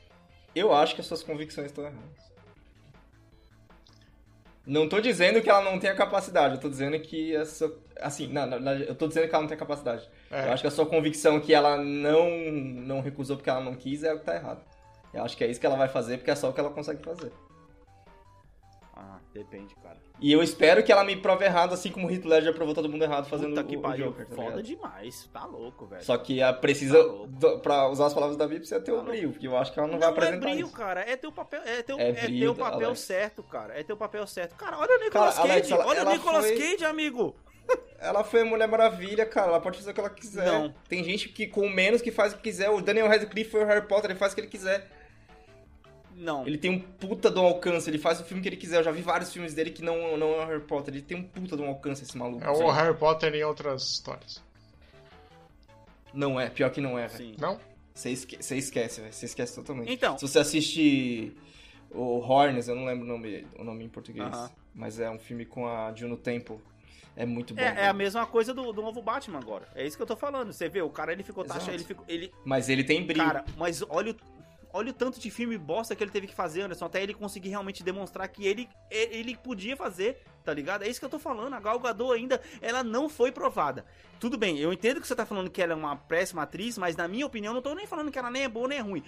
eu 0.55 0.73
acho 0.73 0.95
que 0.95 1.01
as 1.01 1.07
suas 1.07 1.23
convicções 1.23 1.67
estão 1.67 1.85
erradas. 1.85 2.29
Não 4.65 4.87
tô 4.87 4.99
dizendo 4.99 5.41
que 5.41 5.49
ela 5.49 5.63
não 5.63 5.79
tenha 5.79 5.95
capacidade, 5.95 6.55
eu 6.55 6.61
tô 6.61 6.69
dizendo 6.69 6.99
que 6.99 7.35
essa. 7.35 7.71
Assim, 7.99 8.27
não, 8.27 8.45
não, 8.45 8.59
não, 8.59 8.73
eu 8.73 8.93
tô 8.93 9.07
dizendo 9.07 9.27
que 9.27 9.33
ela 9.33 9.41
não 9.41 9.49
tem 9.49 9.57
capacidade. 9.57 10.07
É. 10.29 10.45
Eu 10.45 10.53
acho 10.53 10.61
que 10.61 10.67
a 10.67 10.71
sua 10.71 10.85
convicção 10.85 11.39
que 11.39 11.53
ela 11.53 11.77
não, 11.77 12.29
não 12.29 13.01
recusou 13.01 13.35
porque 13.35 13.49
ela 13.49 13.61
não 13.61 13.73
quis 13.73 14.03
é 14.03 14.13
o 14.13 14.19
que 14.19 14.25
tá 14.25 14.35
errado. 14.35 14.61
Eu 15.11 15.23
acho 15.23 15.35
que 15.35 15.43
é 15.43 15.47
isso 15.47 15.59
que 15.59 15.65
ela 15.65 15.75
vai 15.75 15.87
fazer 15.87 16.17
porque 16.17 16.29
é 16.29 16.35
só 16.35 16.49
o 16.49 16.53
que 16.53 16.59
ela 16.59 16.69
consegue 16.69 17.03
fazer. 17.03 17.31
Depende, 19.33 19.75
cara. 19.75 19.97
E 20.19 20.31
eu 20.31 20.41
espero 20.41 20.83
que 20.83 20.91
ela 20.91 21.03
me 21.03 21.15
prove 21.15 21.45
errado, 21.45 21.73
assim 21.73 21.91
como 21.91 22.07
o 22.07 22.11
Heath 22.11 22.25
Ledger 22.25 22.53
provou 22.53 22.73
todo 22.73 22.89
mundo 22.89 23.03
errado 23.03 23.27
fazendo 23.29 23.49
Puta 23.49 23.63
que 23.63 23.75
o, 23.75 23.79
o 23.79 23.81
pariu, 23.83 24.07
Joker, 24.07 24.25
tá 24.27 24.35
foda 24.35 24.47
ligado? 24.49 24.63
demais. 24.63 25.29
Tá 25.31 25.45
louco, 25.45 25.85
velho. 25.85 26.03
Só 26.03 26.17
que 26.17 26.41
a 26.41 26.51
precisa, 26.51 26.97
Tá 26.97 27.13
do- 27.27 27.59
pra 27.59 27.87
usar 27.89 28.07
as 28.07 28.13
palavras 28.13 28.35
da 28.35 28.45
Bíblia, 28.45 28.59
precisa 28.61 28.81
ter 28.81 28.91
o 28.91 28.97
Tá 28.97 29.03
brilho, 29.03 29.31
porque 29.31 29.47
eu 29.47 29.55
acho 29.55 29.71
que 29.71 29.77
ela 29.79 29.87
não, 29.87 29.93
Não, 29.93 29.99
vai 29.99 30.09
é 30.09 30.11
apresentar 30.11 30.39
brilho, 30.47 30.65
isso. 30.65 30.75
cara. 30.75 31.01
É 31.01 31.15
teu 31.15 31.31
papel, 31.31 31.61
é 31.63 31.83
teu, 31.83 31.99
É 31.99 32.09
é 32.09 32.11
brilho, 32.13 32.39
teu 32.39 32.55
papel 32.55 32.87
Alex. 32.87 32.99
certo, 33.01 33.43
cara. 33.43 33.79
É 33.79 33.83
teu 33.83 33.95
papel 33.95 34.25
certo. 34.25 34.55
Cara, 34.55 34.77
olha 34.79 34.97
o 34.97 35.03
Nicolas 35.03 35.35
Cara, 35.35 35.47
Cage. 35.47 35.51
Alex, 35.51 35.71
ela- 35.71 35.85
olha 35.85 35.99
ela 35.99 36.09
o 36.09 36.13
Nicolas 36.13 36.45
foi- 36.47 36.57
Cage, 36.57 36.85
amigo. 36.85 37.35
Ela 37.99 38.23
foi 38.23 38.41
a 38.41 38.45
Mulher 38.45 38.67
Maravilha, 38.67 39.27
cara. 39.27 39.47
Ela 39.49 39.61
pode 39.61 39.77
fazer 39.77 39.91
o 39.91 39.93
que 39.93 39.99
ela 39.99 40.09
quiser. 40.09 40.47
Não. 40.47 40.73
Tem 40.87 41.03
gente 41.03 41.29
que 41.29 41.45
com 41.45 41.69
menos 41.69 42.01
que 42.01 42.11
faz 42.11 42.33
o 42.33 42.37
que 42.37 42.41
quiser. 42.43 42.69
O 42.71 42.81
Daniel 42.81 43.07
Radcliffe 43.07 43.51
foi 43.51 43.63
o 43.63 43.65
Harry 43.67 43.85
Potter, 43.87 44.09
ele 44.09 44.17
faz 44.19 44.31
o 44.31 44.35
que 44.35 44.41
ele 44.41 44.47
quiser. 44.47 44.89
Não. 46.19 46.45
Ele 46.45 46.57
tem 46.57 46.69
um 46.69 46.79
puta 46.79 47.31
de 47.31 47.39
um 47.39 47.45
alcance, 47.45 47.89
ele 47.89 47.97
faz 47.97 48.19
o 48.19 48.25
filme 48.25 48.43
que 48.43 48.49
ele 48.49 48.57
quiser. 48.57 48.77
Eu 48.79 48.83
já 48.83 48.91
vi 48.91 49.01
vários 49.01 49.31
filmes 49.31 49.53
dele 49.53 49.71
que 49.71 49.81
não, 49.81 50.17
não 50.17 50.33
é 50.33 50.43
o 50.43 50.47
Harry 50.47 50.61
Potter. 50.61 50.93
Ele 50.93 51.01
tem 51.01 51.15
um 51.17 51.23
puta 51.23 51.55
de 51.55 51.61
um 51.63 51.67
alcance, 51.67 52.03
esse 52.03 52.17
maluco. 52.17 52.43
É 52.43 52.49
o 52.49 52.55
Sim. 52.55 52.71
Harry 52.71 52.97
Potter 52.97 53.33
em 53.33 53.43
outras 53.43 53.83
histórias. 53.83 54.43
Não 56.13 56.39
é, 56.39 56.49
pior 56.49 56.69
que 56.71 56.81
não 56.81 56.99
é, 56.99 57.07
velho. 57.07 57.35
Não? 57.39 57.57
Você 57.93 58.09
esque- 58.09 58.37
esquece, 58.39 58.99
velho. 59.01 59.13
Você 59.13 59.25
esquece 59.25 59.55
totalmente. 59.55 59.91
Então. 59.91 60.17
Se 60.17 60.27
você 60.27 60.39
assiste 60.39 61.33
o 61.91 62.19
Horns, 62.19 62.67
eu 62.67 62.75
não 62.75 62.85
lembro 62.85 63.05
o 63.05 63.07
nome, 63.07 63.47
o 63.57 63.63
nome 63.63 63.85
em 63.85 63.89
português. 63.89 64.27
Aham. 64.27 64.51
Mas 64.75 64.99
é 64.99 65.09
um 65.09 65.19
filme 65.19 65.45
com 65.45 65.67
a 65.67 65.93
Juno 65.95 66.17
Temple. 66.17 66.57
É 67.15 67.25
muito 67.25 67.53
bom. 67.53 67.61
É, 67.61 67.85
é 67.85 67.87
a 67.87 67.93
mesma 67.93 68.25
coisa 68.25 68.53
do, 68.53 68.71
do 68.71 68.81
novo 68.81 69.01
Batman 69.01 69.39
agora. 69.39 69.67
É 69.75 69.85
isso 69.85 69.97
que 69.97 70.03
eu 70.03 70.07
tô 70.07 70.15
falando. 70.15 70.53
Você 70.53 70.69
vê, 70.69 70.81
o 70.81 70.89
cara 70.89 71.11
ele 71.11 71.23
ficou 71.23 71.43
taxa, 71.43 71.71
ele 71.71 71.83
ficou. 71.83 72.05
Ele, 72.07 72.31
Mas 72.45 72.69
ele 72.69 72.83
tem 72.83 73.05
brilho. 73.05 73.25
cara, 73.25 73.45
mas 73.57 73.83
olha 73.89 74.11
o. 74.11 74.15
Olha 74.71 74.91
o 74.91 74.93
tanto 74.93 75.19
de 75.19 75.31
filme 75.31 75.57
bosta 75.57 75.95
que 75.95 76.03
ele 76.03 76.11
teve 76.11 76.27
que 76.27 76.35
fazer, 76.35 76.61
Anderson, 76.61 76.85
até 76.85 77.01
ele 77.01 77.13
conseguir 77.13 77.49
realmente 77.49 77.83
demonstrar 77.83 78.27
que 78.27 78.45
ele, 78.45 78.69
ele 78.91 79.35
podia 79.35 79.75
fazer, 79.75 80.21
tá 80.43 80.53
ligado? 80.53 80.83
É 80.83 80.87
isso 80.87 80.99
que 80.99 81.05
eu 81.05 81.09
tô 81.09 81.17
falando. 81.17 81.53
A 81.55 81.59
Gal 81.59 81.79
Gadot 81.79 82.13
ainda, 82.13 82.39
ela 82.61 82.83
não 82.83 83.09
foi 83.09 83.31
provada. 83.31 83.83
Tudo 84.19 84.37
bem, 84.37 84.59
eu 84.59 84.71
entendo 84.71 85.01
que 85.01 85.07
você 85.07 85.15
tá 85.15 85.25
falando 85.25 85.49
que 85.49 85.61
ela 85.61 85.73
é 85.73 85.75
uma 85.75 85.95
péssima 85.95 86.43
atriz, 86.43 86.77
mas 86.77 86.95
na 86.95 87.07
minha 87.07 87.25
opinião, 87.25 87.53
não 87.53 87.61
tô 87.61 87.73
nem 87.73 87.87
falando 87.87 88.11
que 88.11 88.19
ela 88.19 88.29
nem 88.29 88.43
é 88.43 88.49
boa 88.49 88.67
nem 88.67 88.77
é 88.77 88.81
ruim. 88.81 89.03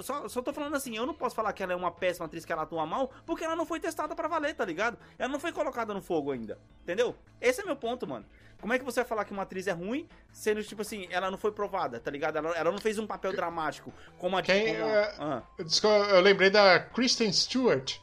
Só, 0.00 0.28
só 0.28 0.40
tô 0.42 0.52
falando 0.52 0.74
assim, 0.74 0.96
eu 0.96 1.04
não 1.06 1.12
posso 1.14 1.34
falar 1.34 1.52
que 1.52 1.62
ela 1.62 1.72
é 1.72 1.76
uma 1.76 1.90
péssima 1.90 2.26
atriz, 2.26 2.44
que 2.44 2.52
ela 2.52 2.62
atua 2.62 2.86
mal, 2.86 3.10
porque 3.26 3.44
ela 3.44 3.54
não 3.56 3.66
foi 3.66 3.78
testada 3.78 4.14
pra 4.14 4.26
valer, 4.28 4.54
tá 4.54 4.64
ligado? 4.64 4.96
Ela 5.18 5.28
não 5.28 5.38
foi 5.40 5.52
colocada 5.52 5.92
no 5.92 6.00
fogo 6.00 6.32
ainda, 6.32 6.58
entendeu? 6.82 7.14
Esse 7.40 7.60
é 7.60 7.64
meu 7.64 7.76
ponto, 7.76 8.06
mano. 8.06 8.24
Como 8.60 8.72
é 8.72 8.78
que 8.78 8.84
você 8.84 9.00
vai 9.00 9.08
falar 9.08 9.24
que 9.26 9.32
uma 9.32 9.42
atriz 9.42 9.66
é 9.66 9.72
ruim, 9.72 10.08
sendo, 10.32 10.64
tipo 10.64 10.80
assim, 10.80 11.06
ela 11.10 11.30
não 11.30 11.36
foi 11.36 11.52
provada, 11.52 12.00
tá 12.00 12.10
ligado? 12.10 12.36
Ela, 12.38 12.50
ela 12.56 12.70
não 12.72 12.78
fez 12.78 12.98
um 12.98 13.06
papel 13.06 13.32
dramático, 13.34 13.92
como 14.18 14.36
a... 14.38 14.42
Quem, 14.42 14.76
como 14.78 14.86
a- 14.86 15.42
eu- 15.58 15.88
eu 16.16 16.20
lembrei 16.22 16.48
da 16.48 16.80
Kristen 16.80 17.30
Stewart. 17.32 17.98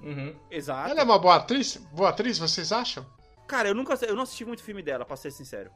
Uhum. 0.00 0.34
exato. 0.50 0.90
Ela 0.90 1.00
é 1.00 1.04
uma 1.04 1.18
boa 1.18 1.36
atriz? 1.36 1.76
Boa 1.92 2.08
atriz, 2.08 2.38
vocês 2.38 2.72
acham? 2.72 3.06
Cara, 3.46 3.68
eu 3.68 3.74
nunca 3.74 3.94
eu 4.06 4.16
não 4.16 4.22
assisti 4.22 4.44
muito 4.46 4.62
filme 4.62 4.82
dela, 4.82 5.04
pra 5.04 5.14
ser 5.16 5.30
sincero. 5.30 5.70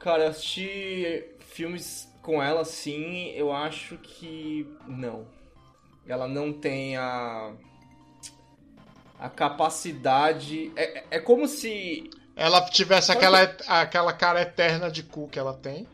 Cara, 0.00 0.24
eu 0.24 0.30
assisti 0.30 1.24
filmes 1.48 2.11
com 2.22 2.42
ela, 2.42 2.64
sim, 2.64 3.30
eu 3.34 3.52
acho 3.52 3.96
que 3.98 4.66
não. 4.86 5.26
Ela 6.06 6.26
não 6.28 6.52
tem 6.52 6.96
a. 6.96 7.52
a 9.18 9.28
capacidade. 9.28 10.72
É, 10.76 11.04
é- 11.12 11.20
como 11.20 11.46
se. 11.46 12.10
Ela 12.34 12.62
tivesse 12.70 13.12
aquela, 13.12 13.42
aquela 13.68 14.12
cara 14.12 14.40
eterna 14.42 14.90
de 14.90 15.02
cu 15.02 15.28
que 15.28 15.38
ela 15.38 15.52
tem. 15.54 15.86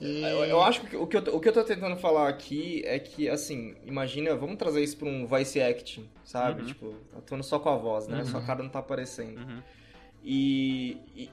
E- 0.00 0.22
Eu, 0.22 0.44
eu 0.44 0.62
acho 0.62 0.80
que 0.82 0.96
o 0.96 1.06
que 1.06 1.16
eu, 1.16 1.22
tô- 1.22 1.36
o 1.36 1.40
que 1.40 1.48
eu 1.48 1.52
tô 1.52 1.62
tentando 1.64 1.96
falar 1.96 2.28
aqui 2.28 2.82
é 2.86 2.98
que, 2.98 3.28
assim, 3.28 3.74
imagina, 3.84 4.34
vamos 4.34 4.56
trazer 4.56 4.82
isso 4.82 4.96
pra 4.96 5.08
um 5.08 5.26
voice 5.26 5.60
acting, 5.60 6.08
sabe? 6.24 6.60
Uhum. 6.62 6.66
Tipo, 6.66 6.94
atuando 7.18 7.44
só 7.44 7.58
com 7.58 7.68
a 7.68 7.76
voz, 7.76 8.06
né? 8.08 8.18
Uhum. 8.18 8.24
Sua 8.24 8.40
cara 8.42 8.62
não 8.62 8.70
tá 8.70 8.78
aparecendo. 8.78 9.38
Uhum. 9.40 9.62
E, 10.24 10.96
e 11.14 11.30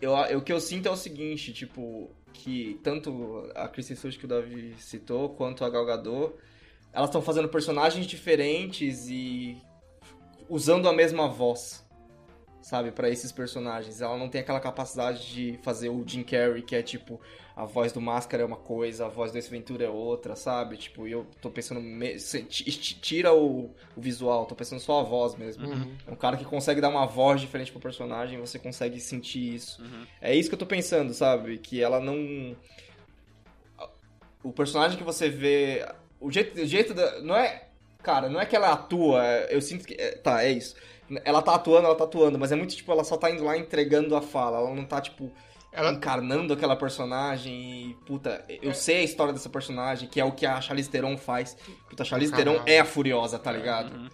eu, 0.00 0.12
eu- 0.12 0.38
o 0.38 0.42
que 0.42 0.52
eu 0.52 0.60
sinto 0.60 0.86
é 0.86 0.90
o 0.90 0.96
seguinte, 0.96 1.52
tipo, 1.52 2.10
que 2.32 2.80
tanto 2.82 3.50
a 3.54 3.68
Kristen 3.68 3.96
Stewart 3.96 4.18
que 4.18 4.24
o 4.24 4.28
Davi 4.28 4.74
citou, 4.78 5.30
quanto 5.30 5.64
a 5.64 5.70
Gal 5.70 5.84
Gadot, 5.84 6.34
elas 6.92 7.08
estão 7.08 7.22
fazendo 7.22 7.48
personagens 7.48 8.06
diferentes 8.06 9.08
e 9.08 9.56
usando 10.48 10.88
a 10.88 10.92
mesma 10.92 11.28
voz, 11.28 11.86
sabe, 12.60 12.90
Pra 12.90 13.08
esses 13.08 13.30
personagens. 13.30 14.00
Ela 14.00 14.16
não 14.16 14.28
tem 14.28 14.40
aquela 14.40 14.60
capacidade 14.60 15.32
de 15.32 15.58
fazer 15.62 15.88
o 15.88 16.02
Jim 16.06 16.22
Carrey, 16.22 16.62
que 16.62 16.74
é 16.74 16.82
tipo, 16.82 17.20
a 17.60 17.64
voz 17.66 17.92
do 17.92 18.00
Máscara 18.00 18.42
é 18.42 18.46
uma 18.46 18.56
coisa, 18.56 19.04
a 19.04 19.08
voz 19.08 19.30
do 19.32 19.38
Ace 19.38 19.50
Ventura 19.50 19.84
é 19.84 19.88
outra, 19.88 20.34
sabe? 20.34 20.76
Tipo, 20.78 21.06
eu 21.06 21.26
tô 21.42 21.50
pensando, 21.50 21.80
me- 21.80 22.16
tira 23.00 23.34
o, 23.34 23.70
o 23.96 24.00
visual, 24.00 24.46
tô 24.46 24.54
pensando 24.54 24.80
só 24.80 25.00
a 25.00 25.02
voz 25.02 25.34
mesmo. 25.36 25.66
Uhum. 25.68 25.94
É 26.06 26.10
um 26.10 26.16
cara 26.16 26.36
que 26.36 26.44
consegue 26.44 26.80
dar 26.80 26.88
uma 26.88 27.06
voz 27.06 27.40
diferente 27.40 27.70
pro 27.70 27.80
personagem, 27.80 28.40
você 28.40 28.58
consegue 28.58 28.98
sentir 28.98 29.54
isso. 29.54 29.82
Uhum. 29.82 30.06
É 30.20 30.34
isso 30.34 30.48
que 30.48 30.54
eu 30.54 30.58
tô 30.58 30.66
pensando, 30.66 31.12
sabe? 31.12 31.58
Que 31.58 31.82
ela 31.82 32.00
não. 32.00 32.56
O 34.42 34.52
personagem 34.52 34.96
que 34.96 35.04
você 35.04 35.28
vê. 35.28 35.86
O 36.18 36.30
jeito, 36.30 36.60
o 36.60 36.66
jeito 36.66 36.94
da. 36.94 37.20
Não 37.20 37.36
é. 37.36 37.64
Cara, 38.02 38.28
não 38.30 38.40
é 38.40 38.46
que 38.46 38.56
ela 38.56 38.72
atua. 38.72 39.24
é- 39.26 39.54
Eu 39.54 39.60
sinto 39.60 39.86
que. 39.86 39.94
é, 39.94 40.12
Tá, 40.12 40.42
é 40.42 40.50
isso. 40.52 40.74
Ela 41.24 41.42
tá 41.42 41.54
atuando, 41.56 41.86
ela 41.86 41.96
tá 41.96 42.04
atuando, 42.04 42.38
mas 42.38 42.52
é 42.52 42.56
muito 42.56 42.74
tipo, 42.74 42.90
ela 42.92 43.02
só 43.02 43.16
tá 43.16 43.28
indo 43.30 43.42
lá 43.44 43.58
entregando 43.58 44.14
a 44.16 44.22
fala. 44.22 44.58
Ela 44.58 44.74
não 44.74 44.84
tá, 44.84 45.00
tipo, 45.00 45.30
Ela, 45.72 45.92
encarnando 45.92 46.52
aquela 46.52 46.74
personagem 46.74 47.90
e. 47.90 47.94
Puta, 48.06 48.44
eu 48.48 48.74
sei 48.74 48.98
a 48.98 49.02
história 49.04 49.32
dessa 49.32 49.48
personagem, 49.48 50.08
que 50.08 50.20
é 50.20 50.24
o 50.24 50.32
que 50.32 50.44
a 50.44 50.60
Charlize 50.60 50.90
Theron 50.90 51.16
faz. 51.16 51.56
Puta, 51.88 52.02
a 52.02 52.06
Charlize 52.06 52.32
Theron 52.32 52.60
é 52.66 52.80
a 52.80 52.84
Furiosa, 52.84 53.38
tá 53.38 53.52
ligado? 53.52 53.94
Uhum. 53.94 54.08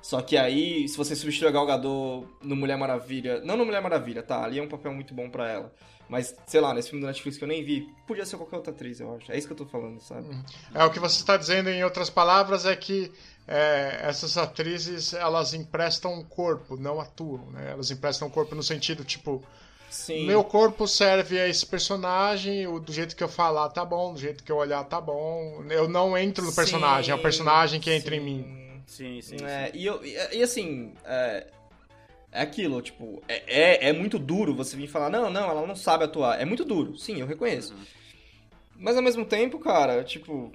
Só 0.00 0.20
que 0.20 0.36
aí, 0.36 0.88
se 0.88 0.96
você 0.96 1.14
substituir 1.14 1.48
a 1.48 1.52
Gal 1.52 1.64
Gadot 1.64 2.26
no 2.42 2.56
Mulher 2.56 2.76
Maravilha... 2.76 3.40
Não 3.44 3.56
no 3.56 3.64
Mulher 3.64 3.80
Maravilha, 3.80 4.20
tá? 4.20 4.42
Ali 4.42 4.58
é 4.58 4.62
um 4.62 4.68
papel 4.68 4.92
muito 4.92 5.14
bom 5.14 5.30
pra 5.30 5.48
ela. 5.48 5.72
Mas, 6.08 6.34
sei 6.44 6.60
lá, 6.60 6.74
nesse 6.74 6.90
filme 6.90 7.02
da 7.02 7.08
Netflix 7.08 7.38
que 7.38 7.44
eu 7.44 7.48
nem 7.48 7.64
vi, 7.64 7.88
podia 8.06 8.26
ser 8.26 8.36
qualquer 8.36 8.56
outra 8.56 8.72
atriz, 8.72 8.98
eu 8.98 9.14
acho. 9.14 9.30
É 9.30 9.38
isso 9.38 9.46
que 9.46 9.52
eu 9.52 9.56
tô 9.56 9.64
falando, 9.64 10.00
sabe? 10.00 10.26
é 10.74 10.84
o 10.84 10.90
que 10.90 10.98
você 10.98 11.20
está 11.20 11.36
dizendo 11.36 11.70
em 11.70 11.84
outras 11.84 12.10
palavras 12.10 12.66
é 12.66 12.74
que 12.74 13.12
é, 13.46 14.00
essas 14.02 14.36
atrizes 14.36 15.14
elas 15.14 15.54
emprestam 15.54 16.12
um 16.14 16.24
corpo, 16.24 16.76
não 16.76 17.00
atuam, 17.00 17.50
né? 17.52 17.70
Elas 17.70 17.90
emprestam 17.90 18.26
um 18.26 18.30
corpo 18.30 18.54
no 18.54 18.62
sentido 18.62 19.04
tipo 19.04 19.42
Sim. 19.92 20.24
meu 20.26 20.42
corpo 20.42 20.88
serve 20.88 21.38
a 21.38 21.46
esse 21.46 21.66
personagem, 21.66 22.66
o- 22.66 22.80
do 22.80 22.90
jeito 22.92 23.14
que 23.14 23.22
eu 23.22 23.28
falar 23.28 23.68
tá 23.68 23.84
bom, 23.84 24.14
do 24.14 24.18
jeito 24.18 24.42
que 24.42 24.50
eu 24.50 24.56
olhar 24.56 24.82
tá 24.84 24.98
bom. 25.00 25.62
Eu 25.68 25.86
não 25.86 26.16
entro 26.16 26.44
no 26.44 26.52
personagem, 26.54 27.12
é 27.12 27.14
o 27.14 27.18
Sim, 27.18 27.22
personagem 27.22 27.80
que 27.80 27.92
entra 27.92 28.16
em 28.16 28.18
sim. 28.18 28.24
mim. 28.24 28.82
Sim, 28.86 29.20
sim. 29.20 29.36
É, 29.44 29.70
e, 29.74 29.84
eu- 29.84 30.02
e- 30.04 30.38
e 30.38 30.42
assim, 30.42 30.94
é, 31.04 31.46
é 32.32 32.40
aquilo, 32.40 32.80
tipo, 32.80 33.22
é, 33.28 33.42
é, 33.46 33.88
é 33.90 33.92
muito 33.92 34.18
duro 34.18 34.54
você 34.54 34.76
vir 34.76 34.86
falar, 34.88 35.10
não, 35.10 35.30
não, 35.30 35.50
ela 35.50 35.66
não 35.66 35.76
sabe 35.76 36.04
atuar. 36.04 36.40
É 36.40 36.44
muito 36.46 36.64
duro, 36.64 36.96
sim, 36.96 37.20
eu 37.20 37.26
reconheço. 37.26 37.74
Uhum. 37.74 37.80
Mas 38.78 38.96
ao 38.96 39.02
mesmo 39.02 39.24
tempo, 39.26 39.58
cara, 39.58 40.02
tipo, 40.02 40.50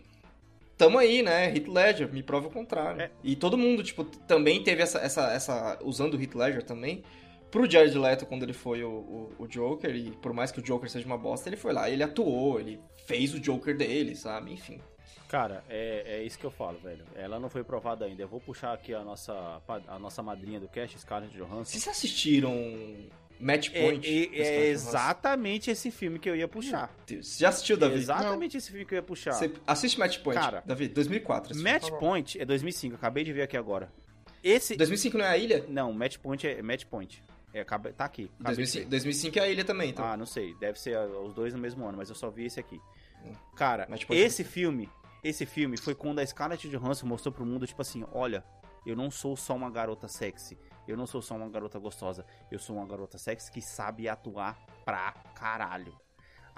tamo 0.77 0.97
aí, 0.97 1.21
né? 1.21 1.55
Heath 1.55 1.67
Ledger, 1.67 2.11
me 2.11 2.21
prova 2.23 2.47
o 2.47 2.51
contrário. 2.51 3.01
É. 3.03 3.11
E 3.23 3.35
todo 3.35 3.57
mundo, 3.57 3.83
tipo, 3.83 4.03
também 4.03 4.63
teve 4.63 4.81
essa, 4.81 4.97
essa, 4.99 5.31
essa. 5.31 5.77
Usando 5.83 6.15
o 6.15 6.21
Heath 6.21 6.35
Ledger 6.35 6.63
também. 6.63 7.03
Pro 7.51 7.69
Jared 7.69 7.97
Leto, 7.97 8.25
quando 8.25 8.43
ele 8.43 8.53
foi 8.53 8.83
o, 8.83 8.89
o, 8.89 9.35
o 9.39 9.47
Joker, 9.47 9.95
e 9.95 10.11
por 10.11 10.33
mais 10.33 10.51
que 10.51 10.59
o 10.59 10.63
Joker 10.63 10.89
seja 10.89 11.05
uma 11.05 11.17
bosta, 11.17 11.47
ele 11.49 11.55
foi 11.57 11.71
lá, 11.73 11.89
ele 11.89 12.03
atuou, 12.03 12.59
ele 12.59 12.79
fez 13.05 13.33
o 13.33 13.39
Joker 13.39 13.75
dele, 13.75 14.15
sabe? 14.15 14.51
Enfim. 14.51 14.79
Cara, 15.29 15.63
é, 15.69 16.03
é 16.19 16.23
isso 16.23 16.37
que 16.39 16.45
eu 16.45 16.51
falo, 16.51 16.77
velho. 16.79 17.03
Ela 17.15 17.39
não 17.39 17.49
foi 17.49 17.63
provada 17.63 18.05
ainda. 18.05 18.21
Eu 18.23 18.27
vou 18.29 18.39
puxar 18.39 18.73
aqui 18.73 18.93
a 18.93 19.03
nossa, 19.03 19.61
a 19.87 19.99
nossa 19.99 20.21
madrinha 20.23 20.59
do 20.59 20.67
cast, 20.69 20.97
Scarlett 20.99 21.35
Johansson. 21.35 21.65
Vocês 21.65 21.85
assistiram 21.87 22.53
Match 23.39 23.69
É, 23.73 23.81
Point. 23.81 24.07
é- 24.07 24.23
é 24.23 24.27
Johansson. 24.71 24.89
exatamente 24.89 25.69
esse 25.69 25.91
filme 25.91 26.17
que 26.17 26.29
eu 26.29 26.35
ia 26.35 26.47
puxar. 26.47 26.93
Deus. 27.05 27.37
Já 27.37 27.49
assistiu, 27.49 27.75
Davi? 27.77 27.95
Exatamente 27.95 28.55
esse 28.57 28.69
filme 28.71 28.85
que 28.85 28.93
eu 28.93 28.97
ia 28.97 29.03
puxar. 29.03 29.33
Você 29.33 29.51
assiste 29.65 29.99
Match 29.99 30.19
Point. 30.19 30.39
Cara, 30.41 30.63
Davi, 30.65 30.87
2004. 30.87 31.51
esse 31.53 31.61
Match. 31.61 31.89
Point 31.91 32.39
é 32.41 32.45
2005, 32.45 32.95
acabei 32.95 33.23
de 33.25 33.33
ver 33.33 33.41
aqui 33.41 33.57
agora. 33.57 33.91
Esse. 34.43 34.67
filme. 34.69 34.77
2005 34.77 35.17
não 35.17 35.25
é 35.25 35.29
a 35.29 35.37
ilha? 35.37 35.65
Não, 35.67 35.91
Match 35.91 36.17
Point 36.17 36.47
é 36.47 36.61
Match 36.61 36.85
Point. 36.85 37.21
É, 37.57 37.63
tá 37.63 38.05
aqui. 38.05 38.31
acabei 38.39 38.65
de 38.65 38.73
2005, 38.73 38.83
ver. 38.83 38.89
2005 38.89 39.39
é 39.39 39.41
a 39.41 39.49
ilha 39.49 39.65
também, 39.65 39.89
então. 39.89 40.05
Ah, 40.05 40.15
não 40.15 40.25
sei. 40.25 40.53
Deve 40.55 40.79
ser 40.79 40.97
os 40.97 41.33
dois 41.33 41.53
no 41.53 41.59
mesmo 41.59 41.85
ano, 41.85 41.97
mas 41.97 42.09
eu 42.09 42.15
só 42.15 42.29
vi 42.29 42.45
esse 42.45 42.59
aqui. 42.59 42.79
Hum. 43.25 43.33
Cara, 43.55 43.87
Match 43.89 44.05
Point 44.05 44.21
esse 44.21 44.43
filme, 44.43 44.89
esse 45.23 45.45
filme 45.45 45.77
foi 45.77 45.95
quando 45.95 46.19
a 46.19 46.25
Scarlett 46.25 46.69
Johansson 46.69 47.07
mostrou 47.07 47.33
pro 47.33 47.45
mundo, 47.45 47.65
tipo 47.65 47.81
assim, 47.81 48.05
olha, 48.11 48.43
eu 48.85 48.95
não 48.95 49.11
sou 49.11 49.35
só 49.35 49.55
uma 49.55 49.69
garota 49.69 50.07
sexy, 50.07 50.57
eu 50.87 50.95
não 50.95 51.05
sou 51.05 51.21
só 51.21 51.35
uma 51.35 51.49
garota 51.49 51.77
gostosa, 51.77 52.25
eu 52.51 52.59
sou 52.59 52.77
uma 52.77 52.85
garota 52.85 53.17
sexy 53.17 53.51
que 53.51 53.61
sabe 53.61 54.07
atuar 54.07 54.57
pra 54.85 55.13
caralho. 55.35 55.93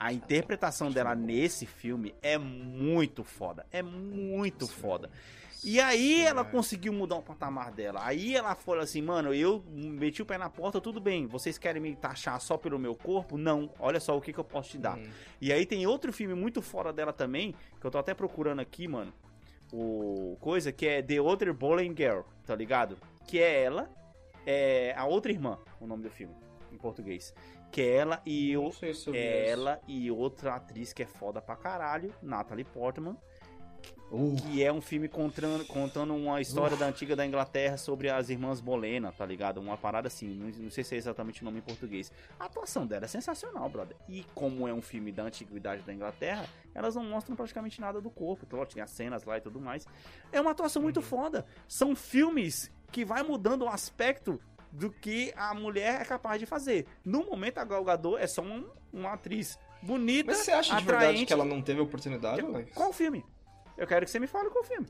A 0.02 0.14
interpretação 0.14 0.90
dela 0.90 1.14
nesse 1.14 1.66
filme 1.66 2.16
é 2.22 2.38
muito 2.38 3.22
foda, 3.22 3.66
é 3.70 3.84
muito 3.84 4.66
foda. 4.66 5.10
E 5.62 5.78
aí 5.78 6.22
ela 6.22 6.46
conseguiu 6.46 6.94
mudar 6.94 7.18
o 7.18 7.22
patamar 7.22 7.70
dela. 7.74 8.00
Aí 8.06 8.34
ela 8.34 8.56
falou 8.56 8.82
assim, 8.82 9.02
mano, 9.02 9.34
eu 9.34 9.62
meti 9.68 10.22
o 10.22 10.26
pé 10.26 10.38
na 10.38 10.50
porta, 10.50 10.80
tudo 10.80 11.02
bem. 11.02 11.28
Vocês 11.28 11.58
querem 11.58 11.82
me 11.82 11.98
taxar 11.98 12.40
só 12.40 12.56
pelo 12.56 12.80
meu 12.80 12.96
corpo? 12.96 13.38
Não. 13.38 13.70
Olha 13.78 14.00
só 14.00 14.16
o 14.16 14.22
que, 14.22 14.32
que 14.32 14.40
eu 14.40 14.44
posso 14.46 14.70
te 14.70 14.78
dar. 14.78 14.98
Hum. 14.98 15.10
E 15.42 15.52
aí 15.52 15.66
tem 15.66 15.86
outro 15.86 16.14
filme 16.14 16.34
muito 16.34 16.62
fora 16.62 16.94
dela 16.94 17.12
também, 17.12 17.54
que 17.78 17.86
eu 17.86 17.92
tô 17.92 17.98
até 17.98 18.14
procurando 18.14 18.62
aqui, 18.62 18.88
mano. 18.88 19.12
O 19.74 20.38
coisa 20.40 20.72
que 20.72 20.88
é 20.88 21.02
The 21.02 21.20
Other 21.20 21.54
Bowling 21.54 21.94
Girl, 21.94 22.22
tá 22.46 22.56
ligado? 22.56 22.98
Que 23.28 23.40
é 23.40 23.64
ela, 23.64 23.90
é 24.46 24.94
a 24.96 25.06
outra 25.06 25.30
irmã, 25.30 25.60
o 25.78 25.86
nome 25.86 26.04
do 26.04 26.10
filme, 26.10 26.34
em 26.72 26.78
português. 26.78 27.34
Que 27.72 27.82
é 27.82 27.96
ela 27.98 28.22
e 28.26 28.58
o 28.58 28.72
se 28.72 28.92
é 29.14 29.50
ela 29.50 29.80
e 29.88 30.10
outra 30.10 30.56
atriz 30.56 30.92
que 30.92 31.04
é 31.04 31.06
foda 31.06 31.42
pra 31.42 31.56
caralho, 31.56 32.14
Natalie 32.22 32.66
Portman, 32.66 33.16
Uh, 34.12 34.36
que 34.42 34.64
é 34.64 34.74
um 34.74 34.82
filme 34.82 35.08
contando, 35.08 35.64
contando 35.68 36.16
uma 36.16 36.42
história 36.42 36.76
da 36.76 36.88
antiga 36.88 37.16
da 37.16 37.24
Inglaterra 37.24 37.78
sobre 37.78 38.10
as 38.10 38.30
irmãs 38.30 38.60
Bolena, 38.60 39.12
tá 39.12 39.24
ligado? 39.24 39.60
Uma 39.60 39.78
parada 39.78 40.08
assim, 40.08 40.28
não, 40.34 40.48
não 40.64 40.72
sei 40.72 40.84
se 40.84 40.96
é 40.96 40.98
exatamente 40.98 41.44
o 41.44 41.46
nome 41.46 41.60
em 41.60 41.62
português. 41.62 42.12
A 42.40 42.46
atuação 42.46 42.88
dela 42.88 43.06
é 43.06 43.08
sensacional, 43.08 43.70
brother. 43.70 43.96
E 44.08 44.26
como 44.34 44.68
é 44.68 44.74
um 44.74 44.82
filme 44.82 45.12
da 45.12 45.24
antiguidade 45.24 45.84
da 45.84 45.94
Inglaterra, 45.94 46.48
elas 46.74 46.96
não 46.96 47.04
mostram 47.04 47.36
praticamente 47.36 47.80
nada 47.80 48.02
do 48.02 48.10
corpo. 48.10 48.46
Então, 48.48 48.66
tinha 48.66 48.88
cenas 48.88 49.24
lá 49.26 49.38
e 49.38 49.42
tudo 49.42 49.62
mais. 49.62 49.86
É 50.32 50.42
uma 50.42 50.52
atuação 50.52 50.82
muito 50.82 51.04
foda. 51.04 51.46
São 51.68 51.96
filmes 51.96 52.72
que 52.92 53.06
vai 53.06 53.22
mudando 53.22 53.62
o 53.62 53.70
aspecto 53.70 54.42
do 54.72 54.92
que 54.92 55.34
a 55.36 55.54
mulher 55.54 56.02
é 56.02 56.06
capaz 56.06 56.40
de 56.40 56.46
fazer. 56.46 56.86
No 57.04 57.26
momento, 57.26 57.58
a 57.58 57.64
Gal 57.66 57.84
Gadot 57.84 58.18
é 58.22 58.28
só 58.28 58.42
um- 58.42 58.68
uma 58.94 59.14
atriz 59.14 59.58
bonita, 59.82 60.32
Mas 60.32 60.40
você 60.40 60.52
acha 60.52 60.76
de 60.76 60.84
verdade 60.84 61.26
que 61.26 61.34
ela 61.34 61.46
não 61.46 61.62
teve 61.62 61.80
oportunidade, 61.82 62.42
Alex? 62.42 62.74
Qual 62.74 62.92
filme? 62.94 63.26
Eu 63.78 63.88
quero 63.88 64.06
que 64.06 64.12
você 64.12 64.20
me 64.20 64.28
fale 64.28 64.50
qual 64.50 64.64
filme. 64.64 64.88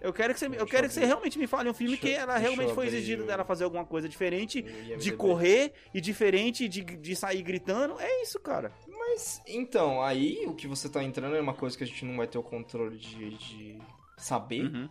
Eu 0.00 0.12
quero 0.12 0.32
que 0.32 0.38
você, 0.38 0.46
eu 0.46 0.64
quero 0.64 0.84
eu 0.86 0.88
que 0.88 0.94
você 0.94 1.04
realmente 1.04 1.36
me 1.40 1.46
fale 1.48 1.68
um 1.68 1.74
filme 1.74 1.96
Deixa 1.96 2.06
que 2.06 2.12
ela 2.14 2.38
realmente 2.38 2.72
foi 2.72 2.86
o- 2.86 3.26
dela 3.26 3.44
fazer 3.44 3.64
alguma 3.64 3.84
coisa 3.84 4.08
diferente, 4.08 4.62
de 4.62 5.10
correr 5.12 5.72
e 5.92 6.00
diferente 6.00 6.68
de, 6.68 6.84
de 6.84 7.16
sair 7.16 7.42
gritando. 7.42 7.98
É 7.98 8.22
isso, 8.22 8.38
cara. 8.38 8.70
Mas, 8.86 9.42
então, 9.44 10.00
aí 10.00 10.44
o 10.46 10.54
que 10.54 10.68
você 10.68 10.88
tá 10.88 11.02
entrando 11.02 11.34
é 11.34 11.40
uma 11.40 11.54
coisa 11.54 11.76
que 11.76 11.82
a 11.82 11.86
gente 11.86 12.04
não 12.04 12.16
vai 12.16 12.28
ter 12.28 12.38
o 12.38 12.42
controle 12.44 12.96
de, 12.96 13.30
de 13.30 13.78
saber. 14.16 14.66
Uhum. 14.66 14.88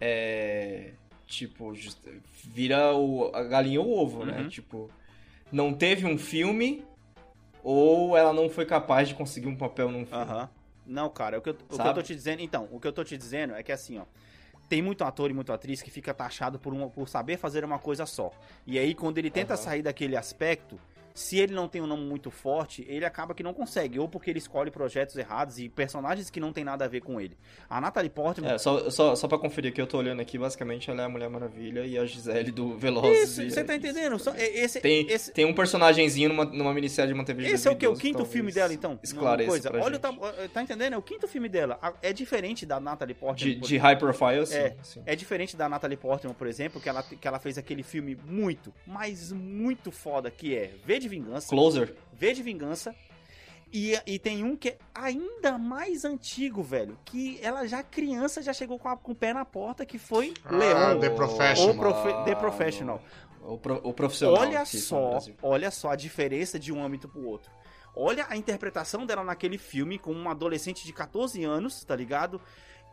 É. 0.00 0.92
Tipo, 1.28 1.74
just- 1.74 1.98
vira 2.42 2.94
o, 2.94 3.30
a 3.34 3.44
galinha 3.44 3.80
o 3.82 3.88
ovo, 3.96 4.24
né? 4.24 4.40
Uhum. 4.40 4.48
Tipo, 4.48 4.90
não 5.52 5.74
teve 5.74 6.06
um 6.06 6.16
filme 6.18 6.84
ou 7.62 8.16
ela 8.16 8.32
não 8.32 8.48
foi 8.48 8.64
capaz 8.64 9.08
de 9.08 9.14
conseguir 9.14 9.46
um 9.46 9.54
papel 9.54 9.90
num 9.90 10.06
filme. 10.06 10.22
Aham. 10.24 10.48
Não, 10.86 11.10
cara, 11.10 11.38
o 11.38 11.42
que, 11.42 11.50
eu, 11.50 11.56
o 11.68 11.76
que 11.78 11.86
eu 11.86 11.94
tô 11.94 12.02
te 12.02 12.14
dizendo. 12.14 12.40
Então, 12.40 12.66
o 12.72 12.80
que 12.80 12.88
eu 12.88 12.92
tô 12.94 13.04
te 13.04 13.16
dizendo 13.18 13.54
é 13.54 13.62
que 13.62 13.70
assim, 13.70 13.98
ó. 13.98 14.04
Tem 14.70 14.80
muito 14.80 15.04
ator 15.04 15.30
e 15.30 15.34
muita 15.34 15.52
atriz 15.52 15.82
que 15.82 15.90
fica 15.90 16.12
taxado 16.14 16.58
por, 16.58 16.72
uma, 16.72 16.88
por 16.88 17.08
saber 17.08 17.36
fazer 17.36 17.62
uma 17.64 17.78
coisa 17.78 18.06
só. 18.06 18.30
E 18.66 18.78
aí, 18.78 18.94
quando 18.94 19.18
ele 19.18 19.30
tenta 19.30 19.52
Aham. 19.52 19.62
sair 19.62 19.82
daquele 19.82 20.16
aspecto, 20.16 20.80
se 21.18 21.36
ele 21.38 21.52
não 21.52 21.66
tem 21.66 21.82
um 21.82 21.86
nome 21.86 22.04
muito 22.04 22.30
forte, 22.30 22.84
ele 22.88 23.04
acaba 23.04 23.34
que 23.34 23.42
não 23.42 23.52
consegue. 23.52 23.98
Ou 23.98 24.08
porque 24.08 24.30
ele 24.30 24.38
escolhe 24.38 24.70
projetos 24.70 25.16
errados 25.16 25.58
e 25.58 25.68
personagens 25.68 26.30
que 26.30 26.38
não 26.38 26.52
tem 26.52 26.62
nada 26.64 26.84
a 26.84 26.88
ver 26.88 27.00
com 27.00 27.20
ele. 27.20 27.36
A 27.68 27.80
Natalie 27.80 28.08
Portman. 28.10 28.48
É, 28.52 28.58
só, 28.58 28.88
só, 28.88 29.16
só 29.16 29.26
pra 29.26 29.36
conferir 29.38 29.72
que 29.72 29.80
eu 29.80 29.86
tô 29.86 29.98
olhando 29.98 30.20
aqui, 30.20 30.38
basicamente 30.38 30.90
ela 30.90 31.02
é 31.02 31.04
a 31.06 31.08
Mulher 31.08 31.28
Maravilha 31.28 31.84
e 31.84 31.98
a 31.98 32.04
Gisele 32.06 32.52
do 32.52 32.76
Velozes. 32.78 33.36
Isso, 33.38 33.50
você 33.50 33.64
tá 33.64 33.74
entendendo? 33.74 34.18
Só- 34.18 34.32
é- 34.34 34.58
esse, 34.60 34.80
Tem, 34.80 35.06
esse, 35.10 35.32
tem 35.32 35.44
um 35.44 35.52
personagenzinho 35.54 36.28
numa, 36.28 36.44
numa 36.44 36.72
minissérie 36.72 37.12
de 37.12 37.14
uma 37.18 37.24
TV 37.24 37.44
de 37.44 37.50
esse 37.50 37.66
é 37.66 37.70
o 37.70 37.76
que? 37.76 37.86
O 37.86 37.90
2012, 37.90 38.00
quinto 38.00 38.24
filme 38.32 38.52
dela, 38.52 38.72
então? 38.72 38.98
Esclareça 39.02 39.50
Coisa. 39.50 39.70
Olha, 39.74 39.94
gente. 39.94 40.00
tá, 40.00 40.12
tá 40.54 40.62
entendendo? 40.62 40.92
É 40.92 40.96
o 40.96 41.02
quinto 41.02 41.26
filme 41.26 41.48
dela. 41.48 41.78
É 42.00 42.12
diferente 42.12 42.64
da 42.64 42.78
Natalie 42.78 43.14
Portman. 43.14 43.52
De, 43.54 43.58
por- 43.60 43.66
de 43.66 43.76
high 43.76 43.98
profile, 43.98 44.46
sim. 44.46 44.54
É. 44.56 44.76
sim. 44.82 45.02
É 45.04 45.16
diferente 45.16 45.56
da 45.56 45.68
Natalie 45.68 45.96
Portman, 45.96 46.32
por 46.34 46.46
exemplo, 46.46 46.80
que 46.80 46.88
ela, 46.88 47.02
que 47.02 47.26
ela 47.26 47.38
fez 47.38 47.58
aquele 47.58 47.82
filme 47.82 48.16
muito, 48.26 48.72
mas 48.86 49.32
muito 49.32 49.90
foda, 49.90 50.30
que 50.30 50.54
é 50.54 50.70
V 50.84 50.98
de 50.98 51.07
Vingança. 51.08 51.48
Closer. 51.48 51.94
V 52.12 52.32
de 52.34 52.42
Vingança. 52.42 52.94
E, 53.72 54.00
e 54.06 54.18
tem 54.18 54.42
um 54.44 54.56
que 54.56 54.70
é 54.70 54.78
ainda 54.94 55.58
mais 55.58 56.04
antigo, 56.04 56.62
velho. 56.62 56.98
Que 57.04 57.38
ela 57.42 57.66
já 57.66 57.82
criança 57.82 58.40
já 58.40 58.52
chegou 58.52 58.78
com, 58.78 58.88
a- 58.88 58.96
com 58.96 59.12
o 59.12 59.14
pé 59.14 59.34
na 59.34 59.44
porta, 59.44 59.84
que 59.84 59.98
foi 59.98 60.32
Ah, 60.44 60.56
Leão. 60.56 61.00
The 61.00 61.10
Professional. 61.10 61.74
O 61.74 61.78
profe- 61.78 62.24
The 62.24 62.34
Professional. 62.34 63.02
O, 63.42 63.58
pro- 63.58 63.80
o 63.82 63.92
profissional. 63.92 64.40
Olha 64.42 64.64
só, 64.64 65.18
olha 65.42 65.70
só 65.70 65.90
a 65.90 65.96
diferença 65.96 66.58
de 66.58 66.72
um 66.72 66.82
âmbito 66.82 67.08
pro 67.08 67.26
outro. 67.26 67.50
Olha 67.94 68.26
a 68.30 68.36
interpretação 68.36 69.04
dela 69.04 69.24
naquele 69.24 69.58
filme 69.58 69.98
com 69.98 70.12
uma 70.12 70.30
adolescente 70.30 70.84
de 70.86 70.92
14 70.92 71.42
anos, 71.44 71.82
tá 71.84 71.96
ligado? 71.96 72.40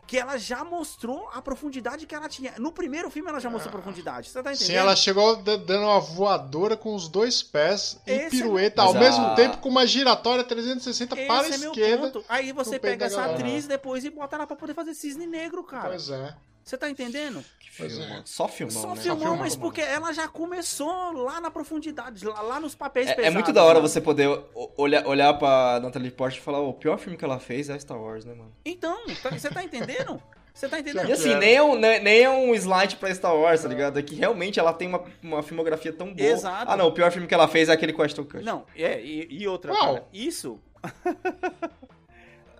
Que 0.06 0.18
ela 0.18 0.36
já 0.38 0.62
mostrou 0.64 1.28
a 1.34 1.42
profundidade 1.42 2.06
que 2.06 2.14
ela 2.14 2.28
tinha. 2.28 2.54
No 2.58 2.70
primeiro 2.70 3.10
filme 3.10 3.28
ela 3.28 3.40
já 3.40 3.50
mostrou 3.50 3.72
profundidade. 3.72 4.28
Você 4.30 4.42
tá 4.42 4.52
entendendo? 4.52 4.66
Sim, 4.68 4.74
ela 4.74 4.94
chegou 4.94 5.36
dando 5.36 5.82
uma 5.84 5.98
voadora 5.98 6.76
com 6.76 6.94
os 6.94 7.08
dois 7.08 7.42
pés 7.42 7.98
Esse 8.06 8.26
é 8.26 8.30
pirueta, 8.30 8.82
meu- 8.82 8.92
ao 8.92 8.94
mesmo 8.94 9.34
tempo 9.34 9.58
com 9.58 9.68
uma 9.68 9.86
giratória 9.86 10.44
360 10.44 11.16
Esse 11.16 11.26
para 11.26 11.40
a 11.46 11.54
é 11.54 11.58
meu 11.58 11.70
esquerda. 11.72 12.06
ponto. 12.10 12.24
Aí 12.28 12.52
você 12.52 12.78
pega 12.78 13.06
essa 13.06 13.16
galera. 13.16 13.34
atriz 13.38 13.66
depois 13.66 14.04
e 14.04 14.10
bota 14.10 14.36
ela 14.36 14.46
pra 14.46 14.54
poder 14.56 14.74
fazer 14.74 14.94
cisne 14.94 15.26
negro, 15.26 15.64
cara. 15.64 15.88
Pois 15.88 16.08
é. 16.08 16.34
Você 16.66 16.76
tá 16.76 16.90
entendendo? 16.90 17.44
Que 17.60 17.68
Pois 17.78 17.92
filme, 17.92 18.06
é. 18.06 18.08
mano. 18.14 18.22
Só 18.26 18.48
filmão, 18.48 18.72
Só 18.82 18.88
né? 18.96 19.00
filmou, 19.00 19.20
filmão, 19.20 19.36
mas 19.36 19.54
mano. 19.54 19.68
porque 19.70 19.80
ela 19.80 20.12
já 20.12 20.26
começou 20.26 21.12
lá 21.12 21.40
na 21.40 21.48
profundidade, 21.48 22.24
lá, 22.26 22.40
lá 22.42 22.58
nos 22.58 22.74
papéis 22.74 23.06
É, 23.06 23.12
é 23.12 23.14
pesados. 23.14 23.34
muito 23.34 23.52
da 23.52 23.62
hora 23.62 23.78
né? 23.80 23.86
você 23.88 24.00
poder 24.00 24.28
olhar, 24.76 25.06
olhar 25.06 25.32
pra 25.34 25.78
Natalie 25.80 26.10
Portman 26.10 26.40
e 26.40 26.44
falar, 26.44 26.58
"Ô, 26.60 26.70
o 26.70 26.74
pior 26.74 26.98
filme 26.98 27.16
que 27.16 27.24
ela 27.24 27.38
fez 27.38 27.70
é 27.70 27.78
Star 27.78 27.96
Wars, 28.00 28.24
né, 28.24 28.34
mano? 28.34 28.52
Então, 28.64 28.98
tá- 29.22 29.30
você 29.30 29.48
tá 29.48 29.62
entendendo? 29.62 30.20
Você 30.52 30.68
tá 30.68 30.80
entendendo? 30.80 31.06
E 31.08 31.12
assim, 31.12 31.34
é. 31.34 31.38
nem 31.38 31.54
é, 31.54 31.62
um, 31.62 31.78
nem, 31.78 32.02
nem 32.02 32.22
é 32.24 32.30
um 32.30 32.52
slide 32.52 32.96
pra 32.96 33.14
Star 33.14 33.36
Wars, 33.36 33.62
tá 33.62 33.68
ligado? 33.68 33.96
É 34.00 34.02
que 34.02 34.16
realmente 34.16 34.58
ela 34.58 34.72
tem 34.72 34.88
uma, 34.88 35.04
uma 35.22 35.42
filmografia 35.44 35.92
tão 35.92 36.12
boa. 36.12 36.28
Exato. 36.28 36.68
Ah, 36.72 36.76
não, 36.76 36.88
o 36.88 36.92
pior 36.92 37.12
filme 37.12 37.28
que 37.28 37.34
ela 37.34 37.46
fez 37.46 37.68
é 37.68 37.72
aquele 37.74 37.92
Question 37.92 38.24
Cut. 38.24 38.42
Não, 38.44 38.64
é, 38.74 39.00
e, 39.00 39.28
e 39.30 39.46
outra, 39.46 39.70
Qual? 39.72 39.94
cara, 39.94 40.08
isso. 40.12 40.58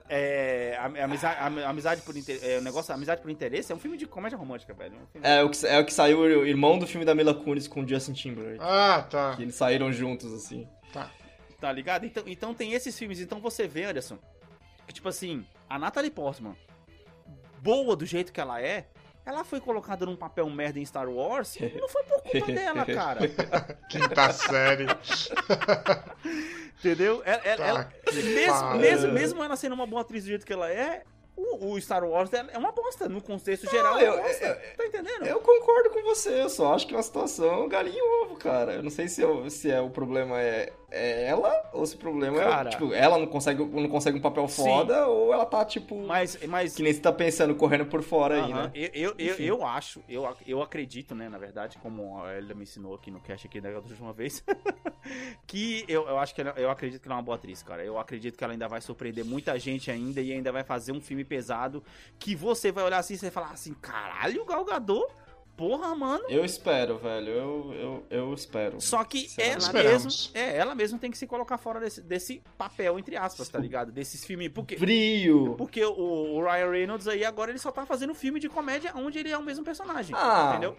é, 0.09 0.77
a- 0.79 0.85
a 1.03 1.05
amizade, 1.05 1.41
a- 1.41 1.69
amizade 1.71 2.03
por 2.03 2.17
inter, 2.17 2.39
é, 2.43 2.59
o 2.59 2.63
negócio, 2.63 2.93
amizade 2.95 3.21
por 3.23 3.31
interesse 3.31 3.73
é 3.73 3.75
um 3.75 3.79
filme 3.79 3.97
de 3.97 4.07
comédia 4.07 4.37
romântica, 4.39 4.73
velho. 4.75 4.95
É 4.95 4.99
um 5.03 5.07
filme- 5.07 5.27
É 5.29 5.43
o, 5.43 5.51
que, 5.51 5.67
é 5.67 5.79
o 5.79 5.85
que 5.85 5.93
saiu 5.93 6.19
o 6.21 6.47
irmão 6.47 6.79
do 6.79 6.87
filme 6.87 7.05
da 7.05 7.15
Mila 7.15 7.35
Kunis 7.35 7.67
com 7.69 7.83
o 7.83 7.89
Justin 7.89 8.13
Timberlake. 8.13 8.59
Ah, 8.61 9.07
tá. 9.11 9.35
Que 9.37 9.43
eles 9.43 9.55
saíram 9.55 9.93
juntos, 9.93 10.33
assim. 10.33 10.67
tá. 10.93 11.11
Tá 11.61 11.73
ligado? 11.73 12.05
Então, 12.05 12.23
então 12.27 12.53
tem 12.55 12.73
esses 12.75 12.99
filmes. 12.99 13.19
Então 13.19 13.41
você 13.41 13.67
vê, 13.67 13.85
Anderson, 13.85 14.19
que 14.87 14.93
tipo 14.93 15.09
assim, 15.09 15.45
a 15.71 15.79
Natalie 15.79 16.11
Portman, 16.11 16.55
boa 17.61 17.97
do 17.97 18.05
jeito 18.05 18.33
que 18.33 18.41
ela 18.41 18.61
é, 18.61 18.87
ela 19.27 19.43
foi 19.45 19.61
colocada 19.61 20.07
num 20.07 20.15
papel 20.17 20.49
merda 20.49 20.79
em 20.79 20.85
Star 20.87 21.09
Wars 21.09 21.57
e 21.57 21.77
não 21.81 21.89
foi 21.89 22.03
por 22.05 22.23
culpa 22.23 22.53
dela, 22.53 22.87
cara. 22.87 23.29
Quinta 23.91 24.33
série. 24.33 24.87
Entendeu? 26.79 27.23
Ela- 27.25 27.43
ela- 27.45 27.67
ela- 27.67 27.93
mesmo, 28.13 28.75
mesmo, 28.77 29.13
mesmo 29.13 29.45
ela 29.45 29.57
sendo 29.57 29.75
uma 29.75 29.87
boa 29.87 30.03
atriz 30.03 30.25
do 30.25 30.29
jeito 30.29 30.47
que 30.47 30.53
ela 30.53 30.71
é, 30.71 31.03
o, 31.35 31.73
o 31.73 31.81
Star 31.81 32.05
Wars 32.05 32.33
é 32.33 32.47
é 32.53 32.59
uma 32.59 32.73
bosta. 32.73 33.09
No 33.09 33.21
contexto 33.21 33.69
geral, 33.71 33.99
é 33.99 34.07
eu- 34.09 34.15
uma 34.15 34.23
bosta. 34.23 34.45
eu- 34.47 34.77
tá 34.77 34.87
entendendo? 34.87 35.27
Eu 35.27 35.41
concordo 35.41 35.91
com 35.91 36.03
você, 36.03 36.43
eu 36.43 36.49
só 36.49 36.75
acho 36.75 36.87
que 36.87 36.95
é 36.95 36.97
uma 36.97 37.03
situação 37.03 37.69
galinha 37.69 37.99
e 37.99 38.25
ovo, 38.25 38.37
cara. 38.37 38.75
Eu 38.75 38.83
não 38.83 38.91
sei 38.91 39.09
se, 39.09 39.21
eu- 39.23 39.49
se 39.51 39.71
é, 39.71 39.81
o 39.81 39.91
problema 39.91 40.41
é, 40.41 40.73
é 40.97 41.27
ela 41.27 41.71
ou 41.73 41.85
se 41.85 41.95
o 41.95 41.99
problema 41.99 42.39
Cara. 42.39 42.71
é. 42.71 42.73
Tipo, 42.73 42.93
ela 42.93 43.19
não 43.19 43.27
consegue, 43.27 43.65
não 43.65 43.89
consegue 43.89 44.19
um 44.19 44.21
papel 44.21 44.49
Sim. 44.49 44.65
foda 44.65 45.07
ou 45.07 45.33
ela 45.33 45.45
tá, 45.45 45.65
tipo. 45.65 46.01
Mas, 46.07 46.39
mas 46.47 46.75
Que 46.75 46.83
nem 46.83 46.93
você 46.93 47.01
tá 47.01 47.13
pensando, 47.13 47.55
correndo 47.55 47.87
por 47.87 48.03
fora 48.03 48.45
aí, 48.45 48.53
né? 48.53 48.71
Eu, 48.75 48.91
eu, 48.93 49.15
eu, 49.19 49.35
Enfim. 49.35 49.43
eu 49.45 49.67
acho, 49.67 50.03
eu, 50.09 50.37
eu 50.47 50.63
acredito, 50.63 51.15
né, 51.15 51.29
na 51.29 51.39
verdade, 51.39 51.79
como 51.79 52.23
a 52.23 52.37
Elida 52.37 52.55
me 52.55 52.63
ensinou 52.63 52.95
aqui 52.95 53.11
no 53.11 53.21
cast 53.21 53.47
aqui 53.47 53.61
da 53.61 53.69
última 53.71 54.13
vez, 54.13 54.43
que 55.47 55.85
eu, 55.89 56.07
eu 56.09 56.19
acho 56.19 56.35
que 56.35 56.41
ela, 56.41 56.55
eu 56.57 56.71
acredito 56.71 57.03
que 57.03 57.09
ela 57.09 57.17
é 57.17 57.19
uma 57.19 57.23
boa 57.23 57.37
atriz, 57.37 57.63
cara. 57.63 57.85
Eu 57.85 57.99
acredito 57.99 58.37
que 58.37 58.45
ela 58.45 58.53
ainda 58.53 58.69
vai 58.69 58.81
surpreender 58.81 59.25
muita 59.25 59.59
gente 59.59 59.91
ainda 59.91 60.21
e 60.21 60.33
ainda 60.33 60.51
vai 60.51 60.65
fazer 60.65 60.93
um 60.93 61.01
filme 61.01 61.25
pesado 61.25 61.83
que 62.19 62.35
você 62.35 62.73
vai 62.73 62.85
olhar 62.85 62.99
assim 62.99 63.15
e 63.15 63.19
você 63.19 63.27
vai 63.27 63.33
falar 63.33 63.53
assim, 63.53 63.75
caralho, 63.75 64.45
Gal 64.45 64.65
Gadot, 64.65 65.07
Porra, 65.57 65.95
mano. 65.95 66.25
Eu 66.29 66.45
espero, 66.45 66.99
velho. 66.99 67.31
Eu, 67.31 67.75
eu, 67.75 68.07
eu 68.11 68.35
espero. 68.35 68.81
Só 68.81 69.03
que 69.05 69.29
Será? 69.29 69.49
ela 69.49 69.59
Esperamos. 69.59 70.05
mesmo, 70.05 70.31
é, 70.35 70.57
ela 70.57 70.75
mesmo 70.75 70.99
tem 70.99 71.11
que 71.11 71.17
se 71.17 71.27
colocar 71.27 71.57
fora 71.57 71.81
desse, 71.81 72.03
desse 72.03 72.43
papel, 72.59 72.99
entre 72.99 73.17
aspas, 73.17 73.49
tá 73.49 73.59
ligado? 73.59 73.91
Desses 73.91 74.25
filmes. 74.25 74.51
Porque, 74.51 74.77
Frio. 74.77 75.55
porque 75.57 75.83
o, 75.85 75.93
o 75.93 76.43
Ryan 76.45 76.71
Reynolds 76.71 77.09
aí 77.09 77.25
agora 77.25 77.51
ele 77.51 77.59
só 77.59 77.73
tá 77.73 77.87
fazendo 77.87 78.15
filme 78.15 78.39
de 78.39 78.49
comédia 78.49 78.93
onde 78.95 79.19
ele 79.19 79.31
é 79.31 79.39
o 79.39 79.43
mesmo 79.43 79.65
personagem. 79.65 80.15
Ah, 80.19 80.51
entendeu? 80.51 80.77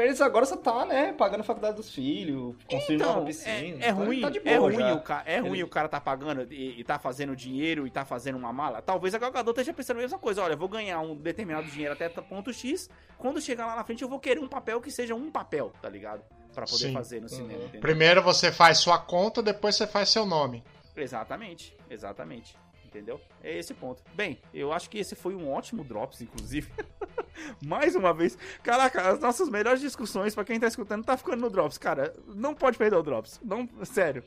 Eles 0.00 0.20
agora 0.20 0.46
só 0.46 0.56
tá, 0.56 0.86
né, 0.86 1.12
pagando 1.12 1.40
a 1.40 1.44
faculdade 1.44 1.76
dos 1.76 1.92
filhos, 1.94 2.56
construindo 2.68 3.02
uma 3.02 3.10
Então, 3.12 3.24
piscina. 3.26 3.52
é, 3.52 3.64
é 3.88 3.90
então 3.90 3.94
ruim, 4.04 4.20
tá 4.20 4.30
de 4.30 4.40
é 4.44 4.56
ruim, 4.56 4.76
já. 4.76 4.94
o 4.94 5.00
cara, 5.02 5.22
é 5.30 5.38
ruim 5.38 5.50
Ele- 5.52 5.62
o 5.64 5.68
cara 5.68 5.88
tá 5.88 6.00
pagando 6.00 6.50
e, 6.52 6.80
e 6.80 6.84
tá 6.84 6.98
fazendo 6.98 7.36
dinheiro 7.36 7.86
e 7.86 7.90
tá 7.90 8.04
fazendo 8.04 8.36
uma 8.38 8.52
mala. 8.52 8.80
Talvez 8.80 9.14
a 9.14 9.18
Gal 9.18 9.30
Gadot 9.30 9.50
esteja 9.50 9.74
pensando 9.74 9.98
a 9.98 10.00
mesma 10.00 10.18
coisa. 10.18 10.42
Olha, 10.42 10.54
eu 10.54 10.58
vou 10.58 10.68
ganhar 10.68 11.00
um 11.00 11.14
determinado 11.14 11.66
dinheiro 11.68 11.92
até 11.92 12.08
ponto 12.08 12.52
X. 12.52 12.88
Quando 13.18 13.40
chegar 13.40 13.66
lá 13.66 13.76
na 13.76 13.84
frente, 13.84 14.02
eu 14.02 14.08
vou 14.08 14.18
querer 14.18 14.40
um 14.40 14.48
papel 14.48 14.80
que 14.80 14.90
seja 14.90 15.14
um 15.14 15.30
papel, 15.30 15.70
tá 15.82 15.88
ligado? 15.88 16.22
Pra 16.54 16.64
poder 16.64 16.86
Sim. 16.88 16.92
fazer 16.94 17.20
no 17.20 17.28
cinema, 17.28 17.64
Uhum. 17.74 17.80
Primeiro 17.80 18.22
você 18.22 18.50
faz 18.50 18.78
sua 18.78 18.98
conta, 18.98 19.42
depois 19.42 19.76
você 19.76 19.86
faz 19.86 20.08
seu 20.08 20.24
nome. 20.24 20.64
Exatamente, 20.96 21.76
exatamente. 21.90 22.56
Entendeu? 22.84 23.20
É 23.44 23.56
esse 23.58 23.74
ponto. 23.74 24.02
Bem, 24.14 24.38
eu 24.52 24.72
acho 24.72 24.88
que 24.88 24.98
esse 24.98 25.14
foi 25.14 25.34
um 25.34 25.52
ótimo 25.52 25.84
Drops, 25.84 26.22
inclusive. 26.22 26.72
Mais 27.64 27.94
uma 27.96 28.12
vez. 28.12 28.36
Caraca, 28.62 29.10
as 29.10 29.20
nossas 29.20 29.48
melhores 29.48 29.80
discussões, 29.80 30.34
pra 30.34 30.44
quem 30.44 30.58
tá 30.60 30.66
escutando, 30.66 31.04
tá 31.04 31.16
ficando 31.16 31.40
no 31.40 31.50
Drops. 31.50 31.78
Cara, 31.78 32.12
não 32.26 32.54
pode 32.54 32.76
perder 32.78 32.96
o 32.96 33.02
Drops. 33.02 33.40
Não, 33.42 33.68
sério. 33.84 34.22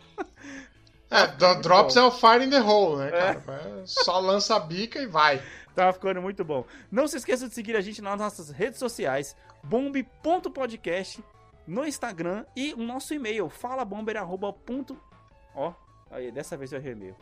É, 1.10 1.28
do- 1.28 1.62
Drops 1.62 1.95
é 1.97 2.02
o 2.02 2.12
Fire 2.12 2.43
in 2.45 2.50
the 2.50 2.62
Hole, 2.62 2.97
né, 3.00 3.08
É. 3.08 3.12
cara? 3.12 3.43
É, 3.82 3.84
Só 3.86 4.19
lança 4.19 4.56
a 4.56 4.60
bica 4.60 5.00
e 5.00 5.08
vai. 5.08 5.41
Tá 5.76 5.91
ficando 5.93 6.21
muito 6.21 6.43
bom. 6.43 6.65
Não 6.91 7.08
se 7.08 7.17
esqueça 7.17 7.47
de 7.47 7.54
seguir 7.54 7.76
a 7.76 7.82
gente 7.82 8.02
nas 8.02 8.17
nossas 8.17 8.50
redes 8.50 8.80
sociais, 8.80 9.36
bombe.podcast 9.63 11.24
no 11.67 11.86
Instagram 11.86 12.45
e 12.56 12.74
o 12.74 12.78
nosso 12.84 13.13
e-mail, 13.13 13.50
falabomber 13.50 14.17
arroba 14.17 14.52
ponto- 14.52 15.00
Ó, 15.56 15.74
aí, 16.10 16.32
dessa 16.32 16.56
vez 16.58 16.71
eu 16.74 16.80
errei 16.80 16.93
o 16.93 16.95
e-mail. 16.95 17.15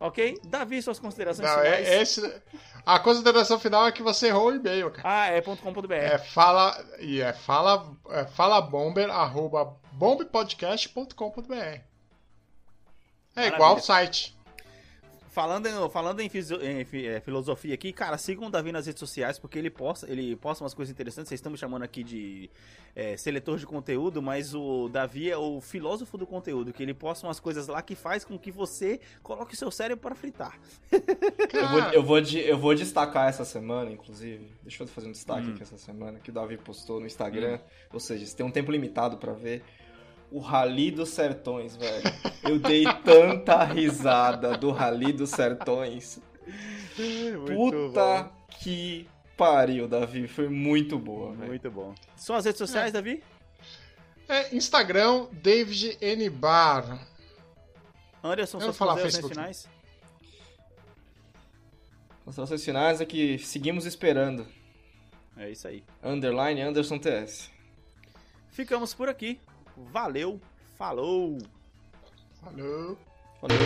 Ok? 0.00 0.38
Davi, 0.44 0.82
suas 0.82 0.98
considerações 0.98 1.48
Não, 1.48 1.56
finais. 1.58 1.88
é, 1.88 2.02
esse, 2.02 2.42
a 2.84 2.98
consideração 2.98 3.58
final 3.58 3.86
é 3.86 3.92
que 3.92 4.02
você 4.02 4.26
errou 4.28 4.48
o 4.48 4.54
e-mail, 4.54 4.90
cara. 4.90 5.02
Ah, 5.08 5.26
é 5.28 5.40
.com.br. 5.40 5.92
É 5.92 6.18
fala 6.18 6.84
e 6.98 7.20
é 7.20 7.32
fala 7.32 7.90
é 8.10 8.24
falabomber 8.26 9.08
arroba 9.10 9.76
bombpodcast.com.br. 9.92 11.52
É 11.54 11.80
Maravilha. 13.34 13.54
igual 13.56 13.76
o 13.76 13.80
site. 13.80 14.36
Falando, 15.34 15.66
em, 15.66 15.90
falando 15.90 16.20
em, 16.20 16.30
em 16.32 17.06
é, 17.06 17.20
filosofia 17.20 17.74
aqui, 17.74 17.92
cara, 17.92 18.16
sigam 18.16 18.46
o 18.46 18.50
Davi 18.50 18.70
nas 18.70 18.86
redes 18.86 19.00
sociais, 19.00 19.36
porque 19.36 19.58
ele 19.58 19.68
posta, 19.68 20.08
ele 20.08 20.36
posta 20.36 20.62
umas 20.62 20.72
coisas 20.72 20.92
interessantes. 20.92 21.28
Vocês 21.28 21.38
estão 21.40 21.50
me 21.50 21.58
chamando 21.58 21.82
aqui 21.82 22.04
de 22.04 22.48
é, 22.94 23.16
seletor 23.16 23.58
de 23.58 23.66
conteúdo, 23.66 24.22
mas 24.22 24.54
o 24.54 24.88
Davi 24.88 25.28
é 25.28 25.36
o 25.36 25.60
filósofo 25.60 26.16
do 26.16 26.24
conteúdo, 26.24 26.72
que 26.72 26.84
ele 26.84 26.94
posta 26.94 27.26
umas 27.26 27.40
coisas 27.40 27.66
lá 27.66 27.82
que 27.82 27.96
faz 27.96 28.24
com 28.24 28.38
que 28.38 28.52
você 28.52 29.00
coloque 29.24 29.54
o 29.54 29.56
seu 29.56 29.72
cérebro 29.72 30.00
para 30.00 30.14
fritar. 30.14 30.56
Eu 31.52 31.68
vou, 31.68 31.80
eu, 31.80 32.02
vou, 32.02 32.20
de- 32.20 32.40
eu 32.40 32.58
vou 32.58 32.74
destacar 32.74 33.28
essa 33.28 33.44
semana, 33.44 33.90
inclusive. 33.90 34.48
Deixa 34.62 34.82
eu 34.82 34.86
fazer 34.86 35.08
um 35.08 35.12
destaque 35.12 35.48
Hum. 35.48 35.52
aqui 35.54 35.62
essa 35.62 35.76
semana, 35.78 36.18
que 36.20 36.30
o 36.30 36.32
Davi 36.32 36.56
postou 36.56 37.00
no 37.00 37.06
Instagram. 37.06 37.58
Ou 37.92 37.98
seja, 38.00 38.24
você 38.26 38.36
tem 38.36 38.44
um 38.46 38.50
tempo 38.50 38.70
limitado 38.70 39.16
pra 39.18 39.32
ver. 39.32 39.62
O 40.30 40.40
Rally 40.40 40.90
dos 40.90 41.10
Sertões, 41.10 41.76
velho. 41.76 42.02
Eu 42.42 42.58
dei 42.58 42.84
tanta 43.04 43.62
risada 43.64 44.56
do 44.56 44.70
Rally 44.70 45.12
dos 45.12 45.30
Sertões. 45.30 46.20
Puta 47.46 48.30
que 48.60 49.08
pariu, 49.36 49.86
Davi. 49.86 50.26
Foi 50.26 50.48
muito 50.48 50.98
boa, 50.98 51.32
velho. 51.32 51.48
Muito 51.48 51.70
bom. 51.70 51.94
Suas 52.16 52.44
redes 52.44 52.58
sociais, 52.58 52.92
Davi? 52.92 53.22
é 54.28 54.54
Instagram 54.54 55.26
David 55.32 55.98
N 56.00 56.30
Bar. 56.30 56.98
Anderson, 58.22 58.60
suas 58.60 58.76
considerações 58.76 59.28
finais? 59.28 59.68
Considerações 62.24 62.64
finais 62.64 63.00
é 63.00 63.04
que 63.04 63.38
seguimos 63.38 63.84
esperando. 63.84 64.46
É 65.36 65.50
isso 65.50 65.68
aí. 65.68 65.84
Underline 66.02 66.60
Anderson 66.62 66.98
TS. 66.98 67.50
Ficamos 68.50 68.94
por 68.94 69.08
aqui. 69.08 69.38
Valeu, 69.76 70.40
falou! 70.78 71.38
Falou! 72.40 72.98
falou. 73.40 73.58